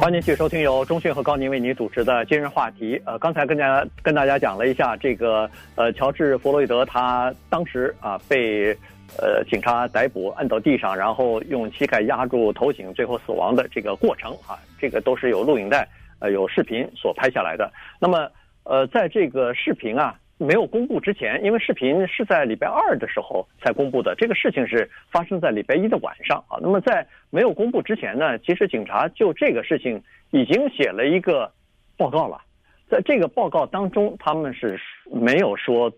[0.00, 3.02] 欢迎继续收听由中讯和高宁为您主持的今日话题。
[3.04, 8.78] 呃，刚才跟大家跟大家讲了一下这个呃，乔治·弗洛伊德他当时啊被
[9.16, 17.72] 呃警察逮捕，按到地上，然后用膝盖压住头颈，最后死亡的这个过程啊，这个都是有录影带呃有视频所拍下来的。
[17.98, 18.30] 那么
[18.64, 20.18] 呃，在这个视频啊。
[20.40, 26.60] 没有公布之前，因为视频是在礼拜二的时候才公布的，这个事情是发生在礼拜一的晚上啊。
[26.62, 31.50] 那么在没有公布之前呢，其实警察就这个事情已经写了一个
[31.96, 32.40] 报告了，
[32.88, 34.78] 在这个报告当中，他们是
[35.10, 35.92] 没有说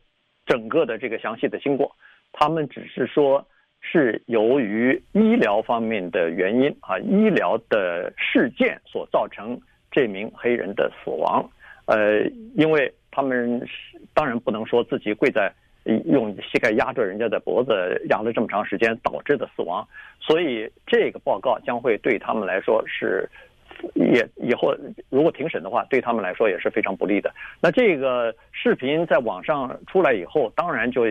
[0.46, 1.94] 整个的这个详细的经过，
[2.32, 3.46] 他们只是说
[3.80, 9.58] 是由于医疗方面的原因啊，医疗的事件所造成
[9.90, 11.50] 这名黑人的死亡。
[11.86, 12.22] 呃，
[12.54, 13.66] 因为他们
[14.14, 15.52] 当然不能说自己跪在
[16.04, 17.72] 用膝盖压着人家的脖子
[18.10, 19.86] 压了这么长时间导致的死亡，
[20.20, 23.28] 所以这个报告将会对他们来说是
[23.94, 24.76] 也以后
[25.08, 27.34] 如果庭审的话，对他们来说也是非常不利的。
[27.60, 31.06] 那这个视频在网上出来以后，当然就。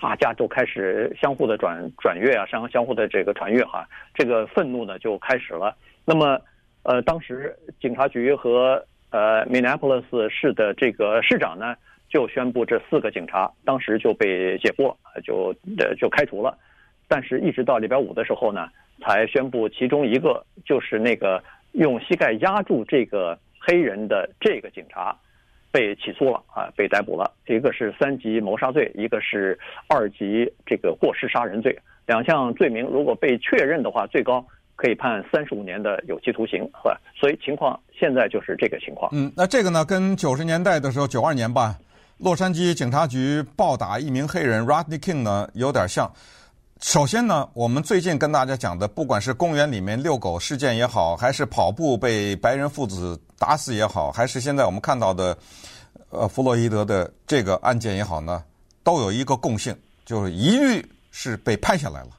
[0.00, 5.76] 大家都开始相互的转转阅啊，相相互的这个传阅哈，这个愤怒呢就开始了。
[6.04, 6.40] 那么，
[6.82, 11.74] 呃，当时警察局和呃 Minneapolis 市的这个市长呢，
[12.08, 16.56] 就宣布这四个警察当时就被解雇，就呃就开除了。
[17.08, 18.68] 但是，一直到礼拜五的时候呢，
[19.00, 25.16] 才宣布其中一个就是那个用膝盖压住这个黑人的这个警察。
[25.70, 27.30] 被起诉了啊，被逮捕了。
[27.46, 31.76] 一个是三级谋杀罪，一个是二级这个过失杀人罪。
[32.06, 34.44] 两项罪名如果被确认的话，最高
[34.76, 37.00] 可以判三十五年的有期徒刑，是吧？
[37.14, 39.10] 所以情况现在就是这个情况。
[39.12, 41.74] 嗯，那这个呢，跟九十年代的时候，九二年吧，
[42.18, 46.10] 洛杉矶警察局暴打一名黑人 Rodney King 呢，有点像。
[46.82, 55.36] 首先呢，我们最近跟大家讲的，不管是公园里面遛狗事件也好，还是跑步被白人父子打死也好，还是现在我们看到的，
[56.10, 58.44] 呃，弗洛伊德的这个案件也好呢，
[58.84, 62.10] 都有一个共性，就是一律是被拍下来了。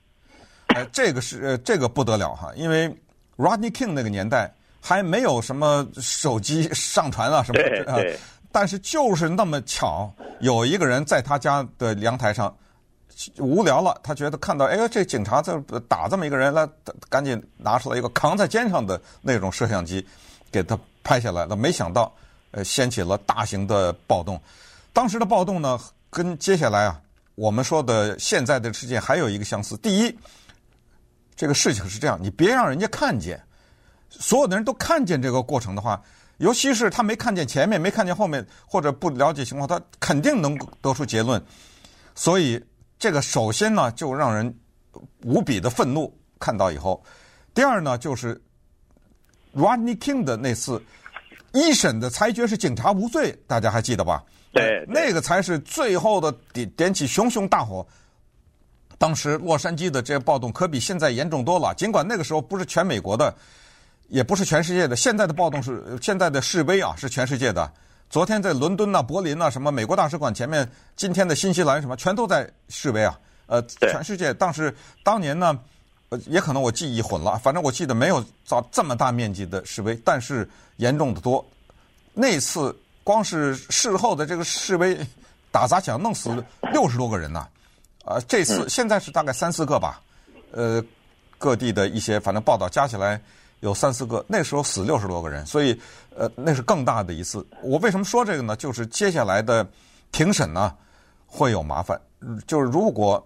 [0.70, 2.90] 哎，这个是呃，这个不得了哈，因为
[3.38, 8.02] Rodney King 那个年代还没有什么手机上传啊什么的，啊，
[8.52, 12.54] 但是就是那么巧，有一个人在他家的阳台上。
[13.40, 16.70] 无聊了，他觉得看到，哎呀，这警察在打这么一个人，来
[17.10, 20.06] 赶紧拿出来一个扛在肩上的那种摄像机，
[20.52, 21.56] 给他拍下来了。
[21.56, 22.14] 没想到，
[22.52, 24.40] 呃，掀起了大型的暴动。
[24.94, 25.80] 当时的暴动呢，
[26.12, 27.02] 跟接下来啊
[27.34, 29.76] 我们说的现在的事件还有一个相似。
[29.78, 30.16] 第一，
[31.36, 33.42] 这个事情是这样，你别让人家看见，
[34.12, 36.00] 所有的人都看见这个过程的话，
[36.38, 41.44] 尤其是他没看见前面，没看见后面，或者不了解情况，他肯定能得出结论。
[42.14, 42.64] 所以。
[43.00, 44.54] 这个首先呢，就让人
[45.24, 46.12] 无比的愤怒。
[46.40, 47.04] 看到以后，
[47.54, 48.40] 第二呢，就是
[49.56, 50.82] Rodney King 的那次
[51.52, 54.24] 一审的裁决是警察无罪，大家还记得吧？
[54.54, 57.86] 对，那个才是最后的点点起熊熊大火。
[59.00, 61.74] 当时洛杉矶的这个暴动可比现在严重多了。
[61.76, 63.36] 尽管那个时候不是全美国的，
[64.08, 67.72] 也不是全世界的，现在的暴动是现在的示威啊，是全世界的。
[68.10, 73.20] 昨天在伦敦呐、柏林呐，什么美国大使馆前面，今天的新西兰什么，全都在示威啊。
[73.48, 75.60] 呃，全世界当时当年呢，
[76.10, 81.46] 呃，也可能我记忆混了，反正我记得没有造这么大面积的示威，但是严重的多。
[82.14, 84.98] 那次光是事后的这个示威，
[85.52, 87.46] 打砸抢弄死六十多个人呐。
[88.06, 90.02] 呃，这次现在是大概三四个吧。
[90.54, 90.82] 呃，
[91.38, 93.22] 各地的一些反正报道加起来。
[93.60, 95.80] 有三四个，那时候死六十多个人，所以，
[96.16, 97.46] 呃，那是更大的一次。
[97.64, 98.56] 我为什么说这个呢？
[98.56, 99.68] 就是接下来的
[100.12, 100.76] 庭审呢
[101.26, 102.00] 会有麻烦。
[102.46, 103.26] 就是如果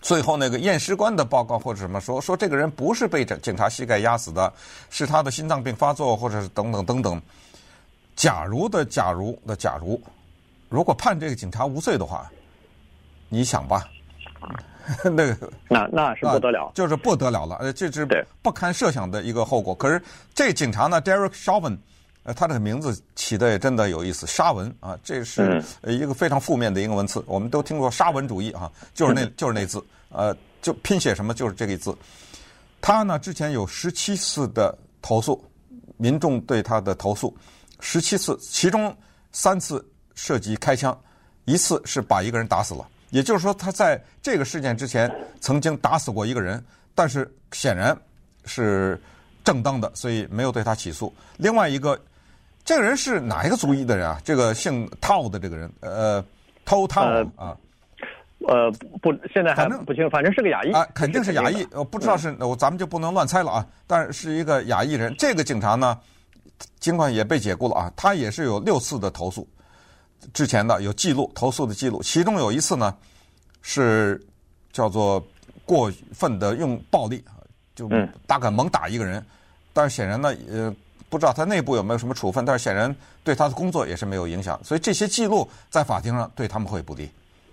[0.00, 4.52] 最后那个验尸官的报告或者什么说说这个人不是被警察膝盖压死的，
[4.90, 7.20] 是他的心脏病发作，或者是等等等等。
[8.14, 10.00] 假如的假如的假如，
[10.68, 12.30] 如果判这个警察无罪的话，
[13.28, 13.88] 你想吧。
[15.02, 18.06] 那个，那那是不得了，就是不得了了，呃，这是
[18.40, 19.74] 不堪设想的一个后果。
[19.74, 20.00] 可是
[20.32, 21.76] 这警察呢，Derek Chauvin，
[22.22, 31.92] 呃，他这个名字起的也真的有意思，沙文啊，这是一个非常负面的英文词，我们都听过沙文主义啊，就是那就是那字，呃，就拼写什么就是这个字。
[32.80, 35.44] 他呢之前有十七次的投诉，
[35.96, 37.36] 民众对他的投诉，
[37.80, 38.96] 十七次，其中
[39.32, 40.96] 三次涉及开枪，
[41.44, 42.86] 一次是把一个人打死了。
[43.10, 46.62] 也就是说，他在这个事件之前曾经打死过一个人，
[46.94, 47.96] 但是显然
[48.44, 49.00] 是
[49.44, 51.12] 正当的，所以没有对他起诉。
[51.36, 51.98] 另外一个，
[52.64, 54.20] 这个人是哪一个族裔的人啊？
[54.24, 56.24] 这个姓陶的这个人，呃，
[56.64, 57.02] 陶陶
[57.36, 57.56] 啊，
[58.48, 61.66] 呃，不，现在还不清，反正是个亚裔啊，肯定是亚裔。
[61.72, 63.66] 我不知道是，我咱们就不能乱猜了啊。
[63.86, 65.14] 但是是一个亚裔人。
[65.16, 65.96] 这个警察呢，
[66.80, 69.48] 尽管也被解雇了啊，他也是有六次的投诉。
[70.32, 72.94] 之前的有记录投诉的记录，其中有一次呢，
[73.62, 74.20] 是
[74.72, 75.24] 叫做
[75.64, 77.24] 过分的用暴力，
[77.74, 77.88] 就
[78.26, 79.24] 大概猛打一个人，
[79.72, 80.74] 但是显然呢，呃，
[81.08, 87.08] 不知道他内部有没有什么处分，但是显然对他的工作也是没有影响，所以这些记录在法庭上对他们会不利。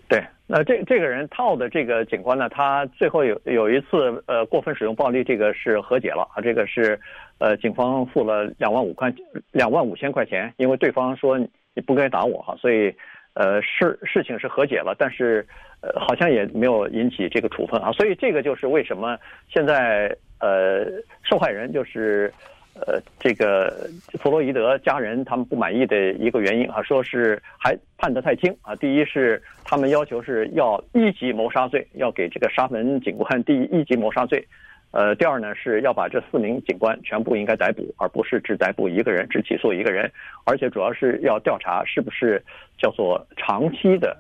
[0.08, 7.00] 对，那这这个人套的这个警官呢，他最后有有一次呃过分使用暴力，这个是和解了啊，这个是
[7.38, 9.14] 呃警方付了两万五块
[9.52, 11.40] 两万五千块钱，因为对方说。
[11.76, 12.94] 你不该打我哈，所以，
[13.34, 15.46] 呃，事事情是和解了，但是
[15.82, 17.92] 呃，好像也没有引起这个处分啊。
[17.92, 19.18] 所以这个就是为什么
[19.50, 20.86] 现在呃，
[21.24, 22.32] 受害人就是
[22.76, 28.76] 呃，这个弗洛伊德家人他们不满意的一个原因啊，说是还判得太轻啊。
[28.76, 34.46] 第一是他们要求是要一级谋杀罪，要给这个沙门警官第一一级谋杀罪。
[34.94, 40.10] 呃，第二呢是要把这四名警官全部应该逮捕，而不是只逮捕一个人，只起诉一个人，
[40.44, 42.40] 而且主要是要调查是不是
[42.78, 44.16] 叫做长期的、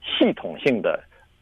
[0.00, 0.98] 系统性的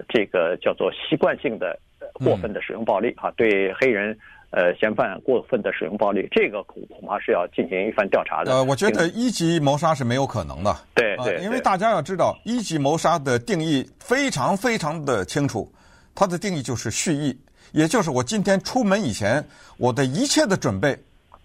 [0.08, 1.78] 这个叫做习惯性的
[2.14, 4.18] 过分的使用暴力啊，对黑人
[4.50, 8.50] 呃嫌犯过分的使用暴力，这个恐恐怕是要进行一番调查的。
[8.50, 10.74] 呃，我觉得一级谋杀是没有可能的。
[10.92, 15.72] 对对，因为大家要知道，一级谋杀的定义非常非常的清楚，
[16.16, 17.38] 它的定义就是蓄意。
[17.72, 19.44] 也就是我今天出门以前，
[19.76, 20.98] 我的一切的准备，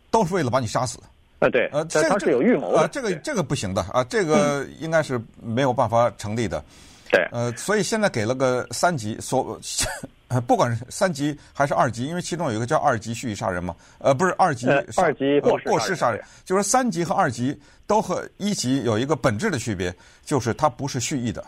[0.09, 0.99] 都是为了把你杀死。
[1.39, 2.79] 啊，对，呃，这个是有预谋的。
[2.79, 6.63] 啊，这个这个不行的啊，这个应该是没有办法成立的。
[7.11, 9.59] 对，呃，所以现在给了个三级，所
[10.47, 19.93] 不管是三级还是二级，因为其中有一个叫二级蓄意杀人嘛，呃，不是二级，二级过过失杀人，就是三级和二级都和一级有一个本质的区别，
[20.25, 21.45] 就是它不是蓄意的。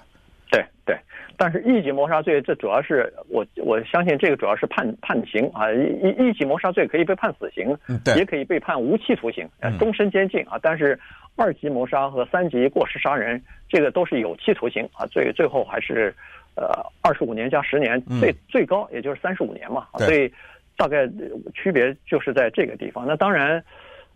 [0.52, 0.98] 对对。
[1.40, 7.78] 但是一级谋杀罪，这主要是我我相信这个主要是判判刑啊，一一级谋杀罪可以被判死刑，
[8.18, 9.48] 也可以被判无期徒刑，
[9.78, 10.58] 终身监禁啊。
[10.60, 11.00] 但是
[11.36, 16.12] 二级谋杀和三级过失杀人，这个都是有期徒刑啊，最最后还是
[16.56, 16.68] 呃
[17.04, 19.86] 二十五年加十年，最最高也就是三十五年嘛。
[20.00, 20.34] 所以
[20.76, 21.08] 大概
[21.54, 23.06] 区别就是在这个地方。
[23.06, 23.64] 那当然，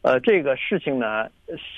[0.01, 1.29] 呃，这个事情呢，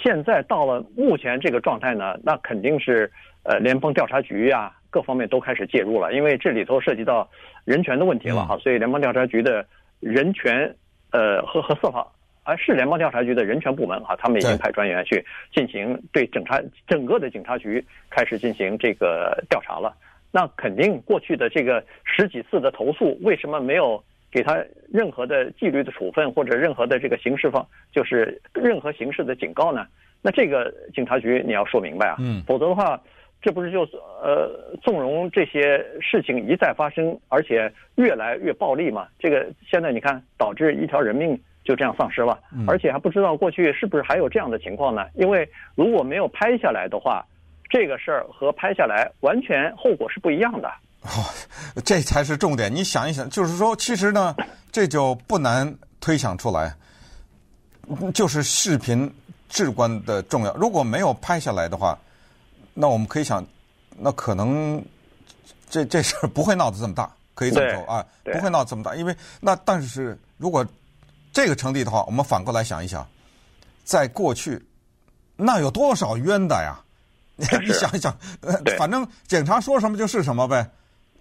[0.02, 3.12] 现在到了目前这个状态呢，那肯定是
[3.44, 4.72] 呃联邦调查局呀。
[4.94, 7.28] 各方面都开始介入了，因为这里头涉及到
[7.66, 9.66] 人权的问题了哈，所以联邦调查局的
[10.00, 10.72] 人权
[11.12, 12.06] 呃和和司法，
[12.44, 19.92] 而是联邦调查局的人权部门哈，他们已经派专员去进行对警察整个的警察局开始进行这个调查了。
[20.32, 29.88] 那肯定过去的这个十几次的投诉，为什么没有给他任何的纪律的处分或者任何的这个刑事方，就是任何形式的警告呢？
[30.22, 33.02] 那这个警察局你要说明白啊，嗯，否则的话。
[33.44, 34.50] 这不是就是呃
[34.82, 39.06] 纵容这些事情一再发生，而且越来越暴力嘛？
[39.20, 45.06] 这个现在你看，导致一条人命就这样丧失了，而且还不知道过去是不是还有这样的情况呢？
[45.16, 47.22] 因为如果没有拍下来的话，
[47.70, 50.70] 这个事儿和拍下来完全后果是不一样的。
[51.02, 51.28] 哦，
[51.84, 52.74] 这才是重点。
[52.74, 54.34] 你想一想，就是说，其实呢，
[54.72, 56.74] 这就不难推想出来，
[58.14, 59.12] 就是视频
[59.50, 60.54] 至关的重要。
[60.56, 62.00] 如果没有拍下来的话。
[62.74, 63.46] 那我们可以想，
[63.98, 64.84] 那可能
[65.70, 70.66] 这这事儿不会闹得这么大，可以这么说啊，不会闹得这么大，因为那但是如果
[71.32, 73.08] 这个成立的话，我们反过来想一想，
[73.84, 74.64] 在过去
[75.36, 76.80] 那有多少冤的呀？
[77.36, 78.16] 你想一想，
[78.78, 80.70] 反正警察说什么就是什么呗，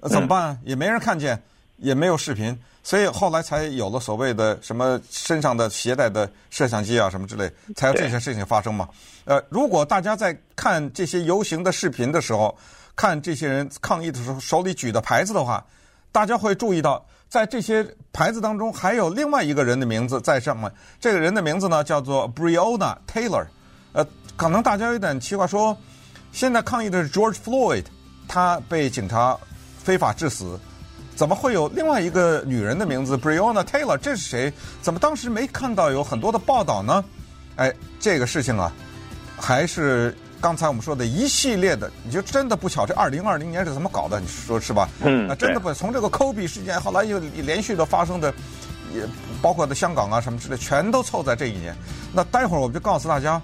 [0.02, 0.60] 怎么办？
[0.62, 1.42] 也没人看见，
[1.82, 2.58] 也没有视频。
[2.84, 8.88] 所以后来才有了所谓的什么身上的携带的摄像机啊什么之类，才有这些事情发生嘛。
[9.24, 12.58] 呃，如果大家在看这些游行的视频的时候，
[12.96, 15.64] 看这些人抗议的时候手里举的牌子的话，
[16.10, 20.68] 大家会注意到，在这些牌子当中还有另外一个人的名字在上面。
[21.00, 23.46] 这个人的名字呢叫做 Breonna Taylor。
[23.92, 24.04] 呃，
[24.36, 25.76] 可能大家有点奇怪，说
[26.32, 27.84] 现在抗议的是 George Floyd，
[28.26, 29.38] 他被警察
[29.84, 30.58] 非法致死。
[31.14, 33.96] 怎么会有另外一个女人的名字 Breonna Taylor？
[33.96, 34.52] 这是谁？
[34.80, 37.04] 怎么当时没看到有很多的报道呢？
[37.56, 38.72] 哎，这个事情啊，
[39.36, 44.18] 还是刚才我们说的一系列的，你就真的不巧，这二零二零年是怎么搞的？
[44.18, 44.88] 你说是吧？
[45.02, 48.32] 嗯，那真的不从这个 Kobe 事件，后来又连续的发生的，
[48.94, 49.02] 也
[49.42, 51.76] 包括在香港啊什么之类，全都凑在这一年。
[52.12, 53.40] 那待会儿我们就告诉大家，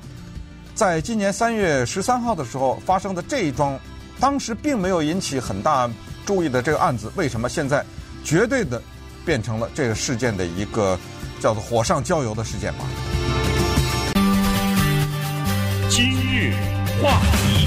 [0.75, 3.79] 在今年三月十三号的时候发生的这一桩，
[4.19, 5.89] 当时并没有引起很大。
[6.29, 7.83] 注意的这个案子，为什么现在
[8.23, 8.83] 绝对的
[9.25, 10.95] 变成了这个事件的一个
[11.41, 12.81] 叫做火上浇油的事件吗？
[15.89, 16.53] 今日
[17.03, 17.67] 话题，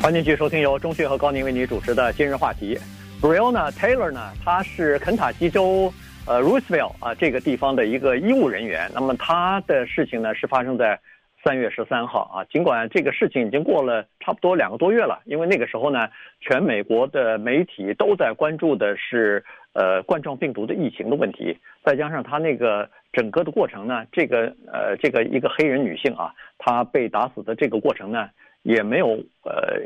[0.00, 2.78] 欢迎继续收听由钟迅和高宁为您主持的今日话题。
[3.20, 5.92] Breonna Taylor 呢，他是肯塔基州
[6.24, 8.90] 呃 Roosevelt 啊这个地方的一个医务人员。
[8.94, 10.98] 那么他的事情呢，是发生在。
[11.46, 16.08] 三月十三号啊，尽管这个事情已经过了差不多两个多月了，因为那个时候呢，
[16.40, 28.28] 全美国的媒体都在关注的是呃冠状病毒的疫情的问题，再加上他那个整个的过程呢，这个呃这个一个黑人女性啊，她被打死的这个过程呢，
[28.64, 29.10] 也没有
[29.44, 29.80] 呃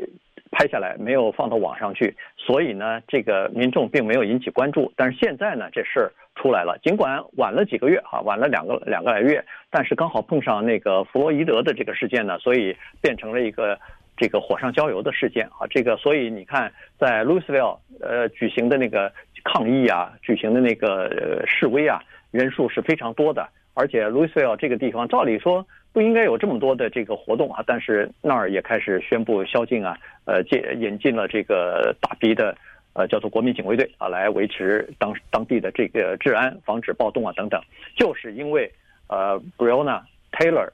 [0.49, 4.91] 拍下来，没有放到网上去，所以呢，这个民众并没有引起关注。
[4.95, 6.77] 但是现在呢，这事儿出来了。
[6.83, 13.79] 尽管晚了几个月啊，晚了两个两个来月，但是刚好碰上那个弗洛伊德的这个事件呢，所以变成了一个
[14.17, 15.67] 这个火上浇油的事件啊。
[15.69, 19.11] 这个所以你看，在路易斯维尔呃举行的那个
[19.43, 22.01] 抗议啊，举行的那个呃示威啊，
[22.31, 23.47] 人数是非常多的。
[23.73, 32.53] 而且路易斯维尔这个地方，照理说不应该有这么多的这个活动啊，但是那儿也开始宣布宵禁啊，呃，进引进了这个大批的
[32.93, 37.61] 呃叫做国民警卫队啊，来维持当当地的这个治安，防止暴动啊等等。
[37.97, 38.71] 就是因为
[39.07, 40.69] 呃，Breonna Taylor，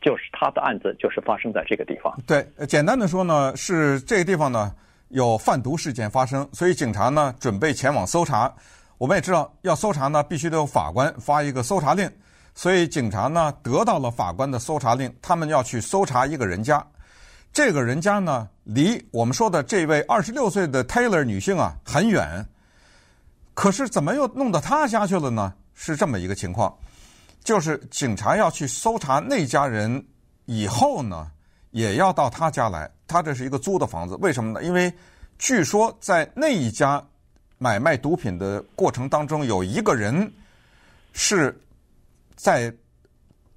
[0.00, 2.16] 就是他的案子就是发生在这个地方。
[2.26, 4.72] 对，简单的说呢，是这个地方呢
[5.08, 8.52] 有贩毒事件发生，所以警察呢准备前往搜查。
[8.98, 12.10] 我们也知道，要搜查呢必须得有法官发一个搜查令。
[12.54, 16.82] 所以警察呢得到了法官的搜查令，他们要去搜查一个人家。
[17.56, 22.46] 这个人家呢离我们说的这位二十六岁的 Taylor 女性啊很远。
[23.54, 25.54] 可是怎么又弄到她家去了呢？
[25.72, 26.76] 是这么一个情况，
[27.42, 30.04] 就是警察要去搜查那家人
[30.44, 31.30] 以后呢，
[31.70, 32.90] 也要到他家来。
[33.06, 34.62] 他这是一个租的房子，为什么呢？
[34.62, 34.92] 因为
[35.38, 37.02] 据说在那一家
[37.56, 40.30] 买卖毒品的过程当中，有一个人
[41.14, 41.58] 是。
[42.34, 42.70] 在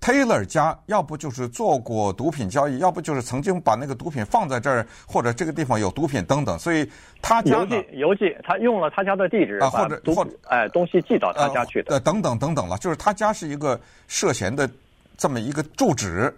[0.02, 6.58] Taylor 家，要不就是做过毒品交易，要不就是曾经把那个毒品放在这儿，或者这个地方有毒品等等。
[6.58, 6.90] 所以
[7.22, 12.78] 他家邮寄邮寄，他用了他家的地址啊，或者或者哎东西寄到他家去的，呃等等等等了。
[12.78, 14.70] 就是他家是一个涉嫌的
[15.18, 16.34] 这么一个住址。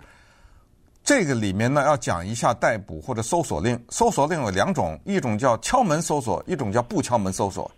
[1.03, 3.79] 这个里面呢，要讲一下逮捕或者搜索令。
[3.89, 7.69] 搜索令有两种，一种叫敲门搜索，一种叫不敲门搜索。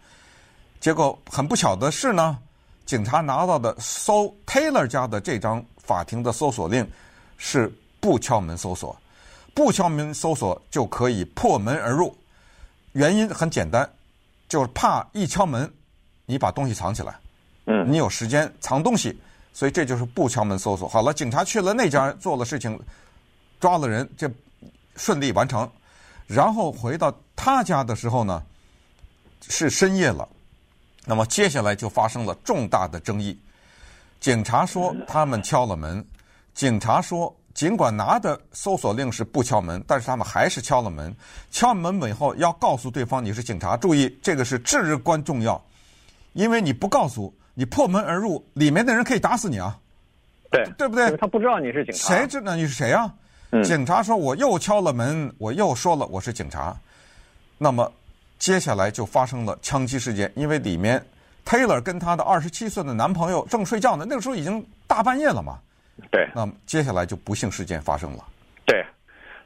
[0.80, 2.38] 结果很不巧的是呢。
[2.86, 6.90] 警察拿到的搜 Taylor 家的这张法庭的搜索令
[7.38, 8.98] 是不敲门搜索，
[9.54, 12.16] 不敲门搜索就可以破门而入。
[12.94, 13.90] 原因很简单，
[14.48, 15.72] 就是怕一敲门，
[16.26, 17.16] 你把东西藏起来，
[17.66, 19.20] 嗯，你有时间藏东西，
[19.54, 20.88] 所以这就是不敲门搜索。
[20.88, 22.80] 好了，警察去了那家做了事情，
[23.60, 24.32] 抓了人，这
[24.96, 25.70] 顺利完成。
[26.28, 28.42] 然后回到他家的时候呢，
[29.50, 30.28] 是深夜了。
[31.06, 33.38] 那么接下来就发生了重大的争议。
[34.24, 36.02] 警察说他们敲了门，
[36.54, 41.14] 警察说尽管拿的搜索令是不敲门，但是他们还是敲了门。
[41.52, 45.62] 敲门以后要告诉对方你是警察，注意这个是至关重要，
[46.32, 49.78] 因为你不告诉，你破门而入，里面的人可以打死你啊。
[50.50, 51.18] 对，对不对？
[51.18, 52.16] 他不知道你是警察。
[52.16, 53.14] 谁知道你是谁啊？
[53.52, 53.62] 嗯。
[53.62, 56.74] 警察说我又敲了门，我又说了我是警察，
[57.58, 57.92] 那么。
[58.40, 61.02] 接下来就发生了枪击事件，因为里面
[61.46, 65.60] Taylor 跟她的二十七岁的男朋友正睡觉呢，那个时候已经大半夜了嘛。
[66.12, 66.28] 对。
[66.34, 68.24] 那么接下来就不幸事件发生了。
[68.66, 68.84] 对，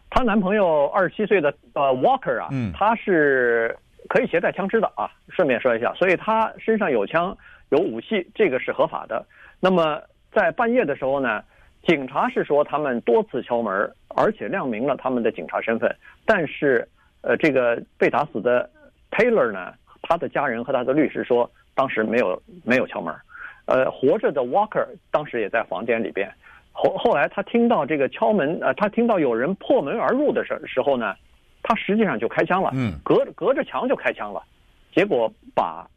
[0.09, 3.77] 她男朋友二十七岁的呃 Walker 啊，嗯，他是
[4.07, 7.35] 可以携带枪支的啊，顺便说一下，所以他身上有枪
[7.69, 9.25] 有武器，这个是合法的。
[9.59, 11.43] 那么在半夜的时候呢，
[11.85, 15.93] 警察是说他们多次敲门，而且亮明了他们的警察身份，
[16.25, 16.87] 但是
[17.21, 18.69] 呃，这个被打死的。
[19.09, 19.73] Taylor 呢，
[20.03, 23.13] 他的家人和他的律师说，当时没有没有敲门，
[23.65, 26.27] 呃，活着的 Walker 当时也在房间里边。
[26.71, 31.15] 后后来他听到这个敲门，呃，他听到有人破门而入的时时候呢，
[31.61, 34.41] 他实际上就开枪了，嗯，隔隔着墙就开枪了，
[34.91, 35.87] 结果把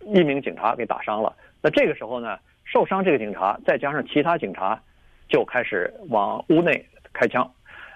[0.00, 1.36] 一名警察给打伤了。
[1.60, 4.80] 那这个时候呢，受伤这个警察再加上其他警察
[5.28, 7.46] 就开始往屋内开枪，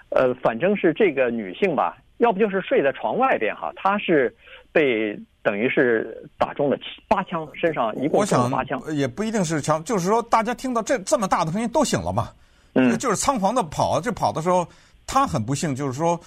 [0.09, 1.97] 呃，反正是这个女性吧。
[2.17, 4.33] 要不就是睡在床外边哈，她是
[4.71, 12.29] 被等于是打中了七八枪，身上一共中了八枪，也不一定是枪，就是说大家听到这这么大的声音都醒了嘛，
[12.73, 14.65] 嗯，就是仓皇的跑，这跑的时候
[15.05, 16.19] 他很不幸，就是说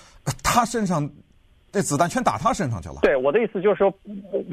[0.45, 1.11] 他身上
[1.73, 2.97] 那子弹全打他身上去了。
[3.03, 3.91] 对，我的意思就是说，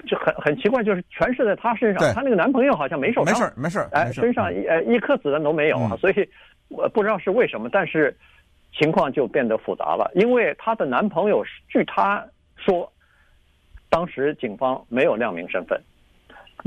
[0.07, 6.29] 就很很奇怪，就是全是在他身上，他那个男朋友好像没受伤，没事没事，哎，身上一呃一颗子弹都没有啊，嗯，所以
[6.69, 8.15] 我不知道是为什么，但是。
[8.75, 12.91] 情况就变得复杂了，因为她的男朋友据她说，
[13.93, 15.79] 当时警方没有亮明身份，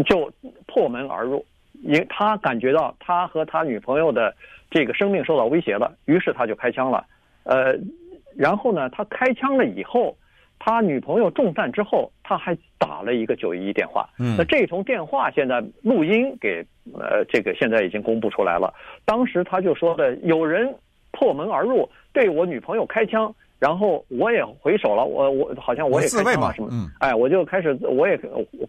[0.04, 0.30] 就
[0.68, 1.44] 破门而入，
[1.82, 4.32] 因他感觉到他和他女朋友的
[4.70, 7.04] 这个生命受到威胁了，于是他就开枪了。
[7.42, 7.76] 呃，
[8.36, 10.16] 然后呢，他开枪了以后，
[10.60, 14.08] 他女朋友中弹之后，他还打了一个九一一电话。
[14.20, 16.64] 嗯，那这通电话现在录音给
[16.94, 18.72] 呃这个现在已经公布出来了。
[19.04, 20.72] 当时他就说的有人。
[21.18, 23.34] 破门而入，对我女朋友开枪，
[23.66, 28.14] 然后我也回手了，我我好像我也开枪了什么，嗯，哎，我就开始我也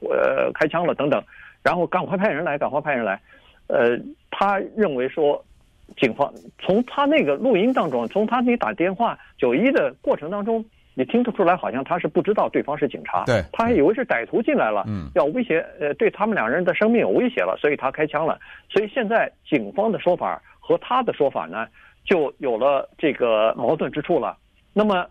[0.10, 1.24] 呃开枪了等等，
[1.62, 3.22] 然后赶快派人来，赶快派人来，
[3.68, 3.96] 呃，
[4.32, 5.40] 他认为说，
[5.98, 18.40] 警方从他那个录音当中，从他那打电话九一的过程当中，你听得出来，好像他是不知道对方是警察，对，他还以为是歹徒进来了，嗯，要威胁，呃，对他们两人的生命有威胁了，所以他开枪了。
[18.68, 21.68] 所以现在警方的说法和他的说法呢，
[22.04, 24.36] 就有了这个矛盾之处了。
[24.78, 25.10] 那么，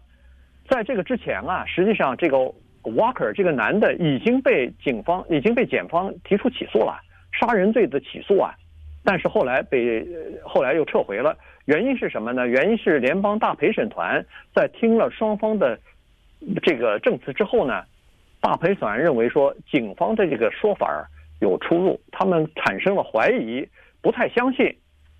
[0.68, 2.36] 在这个之前啊，实际上这个
[2.84, 7.00] Walker 这个男的已经被警方已经被检方提出起诉了，
[7.32, 8.54] 杀人罪的起诉啊，
[9.02, 10.06] 但是后来被
[10.44, 11.36] 后来又撤回了。
[11.64, 12.46] 原因是什么呢？
[12.46, 15.76] 原因是联邦大陪审团在听了双方的
[16.62, 17.82] 这个证词之后呢，
[18.40, 21.04] 大陪审团认为说警方的这个说法
[21.40, 23.66] 有出入，他们产生了怀疑，
[24.00, 24.72] 不太相信，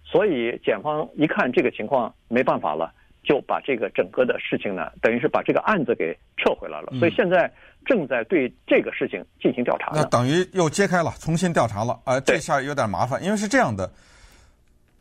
[0.05, 2.93] 所以检方一看这个情况没办法了，
[3.27, 6.93] 就把这个整个的事情呢，等于是把这个案子给撤回来了。
[6.99, 7.53] 所以现在
[7.85, 9.91] 正在对这个事情进行调查。
[9.93, 12.01] 那等于又揭开了，重新调查了。
[12.05, 13.93] 呃，这下有点麻烦，因为是这样的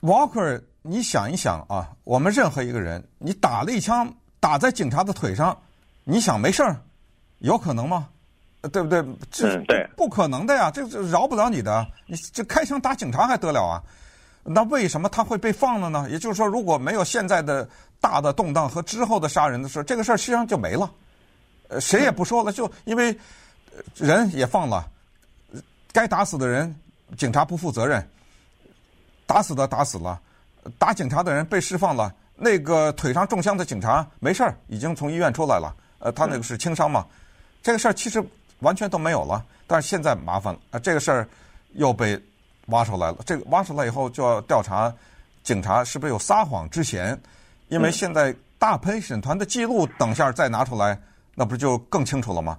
[0.01, 0.61] ，Walker。
[0.88, 4.07] 你想一想啊，我们任何一个人，你打了一枪
[4.39, 5.59] 打在警察的腿上，
[6.03, 6.78] 你想没事儿，
[7.39, 8.09] 有可能吗？
[8.71, 9.03] 对不对？
[9.32, 9.59] 这
[9.97, 11.88] 不可能的呀，这这饶不了你的。
[12.05, 13.82] 你这开枪打警察还得了啊？
[14.48, 16.08] 那为什么他会被放了呢？
[16.10, 17.68] 也就是说，如果没有现在的
[18.00, 20.91] 大的动荡和之后的杀人的事，这个事儿实际上就没了。
[21.68, 23.18] 呃，谁也不说了，就因为
[23.96, 24.88] 人也放了，
[25.91, 26.76] 该打死的人，
[27.18, 28.08] 警察不负责任，
[29.26, 30.22] 打死的打死了。
[30.78, 35.76] 打警察的人被释放了，那个腿上中枪的警察没事儿，已经从医院出来了。
[35.98, 37.06] 呃，他那个是轻伤嘛，
[37.64, 38.24] 这个事儿其实
[38.60, 39.43] 完全都没有了。
[39.66, 41.28] 但是现在麻烦了，呃，这个事儿
[41.74, 42.20] 又被
[42.68, 43.18] 挖出来了。
[43.26, 44.93] 这个挖出来以后就要调查
[45.43, 47.20] 警察是不是有撒谎之嫌，
[47.70, 50.99] 因为现在大陪审团的记录等下再拿出来，
[51.34, 52.57] 那不就更清楚了吗？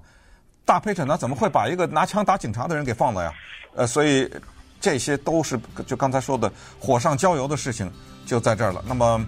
[0.65, 3.33] 大陪审团怎么会把一个拿枪打警察的人给放了呀？
[3.75, 4.31] 呃，所以。
[4.79, 7.91] 这些都是就刚才说的火上浇油的事情，
[8.27, 8.85] 就在这儿了。
[8.87, 9.27] 那么，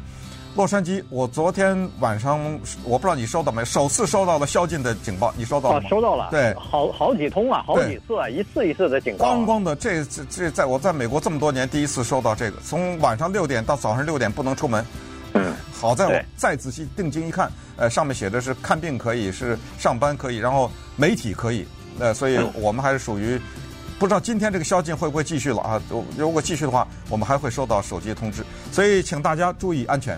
[0.55, 2.41] 洛杉矶，我昨天晚上
[2.83, 5.87] 我不知道你收到没，首次收到了宵禁的警报，你收到了吗？
[5.87, 6.29] 啊，收到了。
[6.33, 9.37] 对，好好几通啊，好几次啊，一次一次的警报。
[9.37, 14.85] 咣咣的，这这这，在我在美国这么多年，第一次收到这个，从晚上六点到早上六点不能出门。
[15.35, 21.65] 嗯，好在我再仔细定睛一看，呃，上面写的是看病可以，是上班可以，然后媒体可以，
[22.01, 23.41] 呃，所以我们还是属于。
[23.99, 25.83] 不知道今天这个宵禁会不会继续了啊？
[26.17, 30.17] 如果继续的话，我们还会收到手机通知，所以请大家注意安全。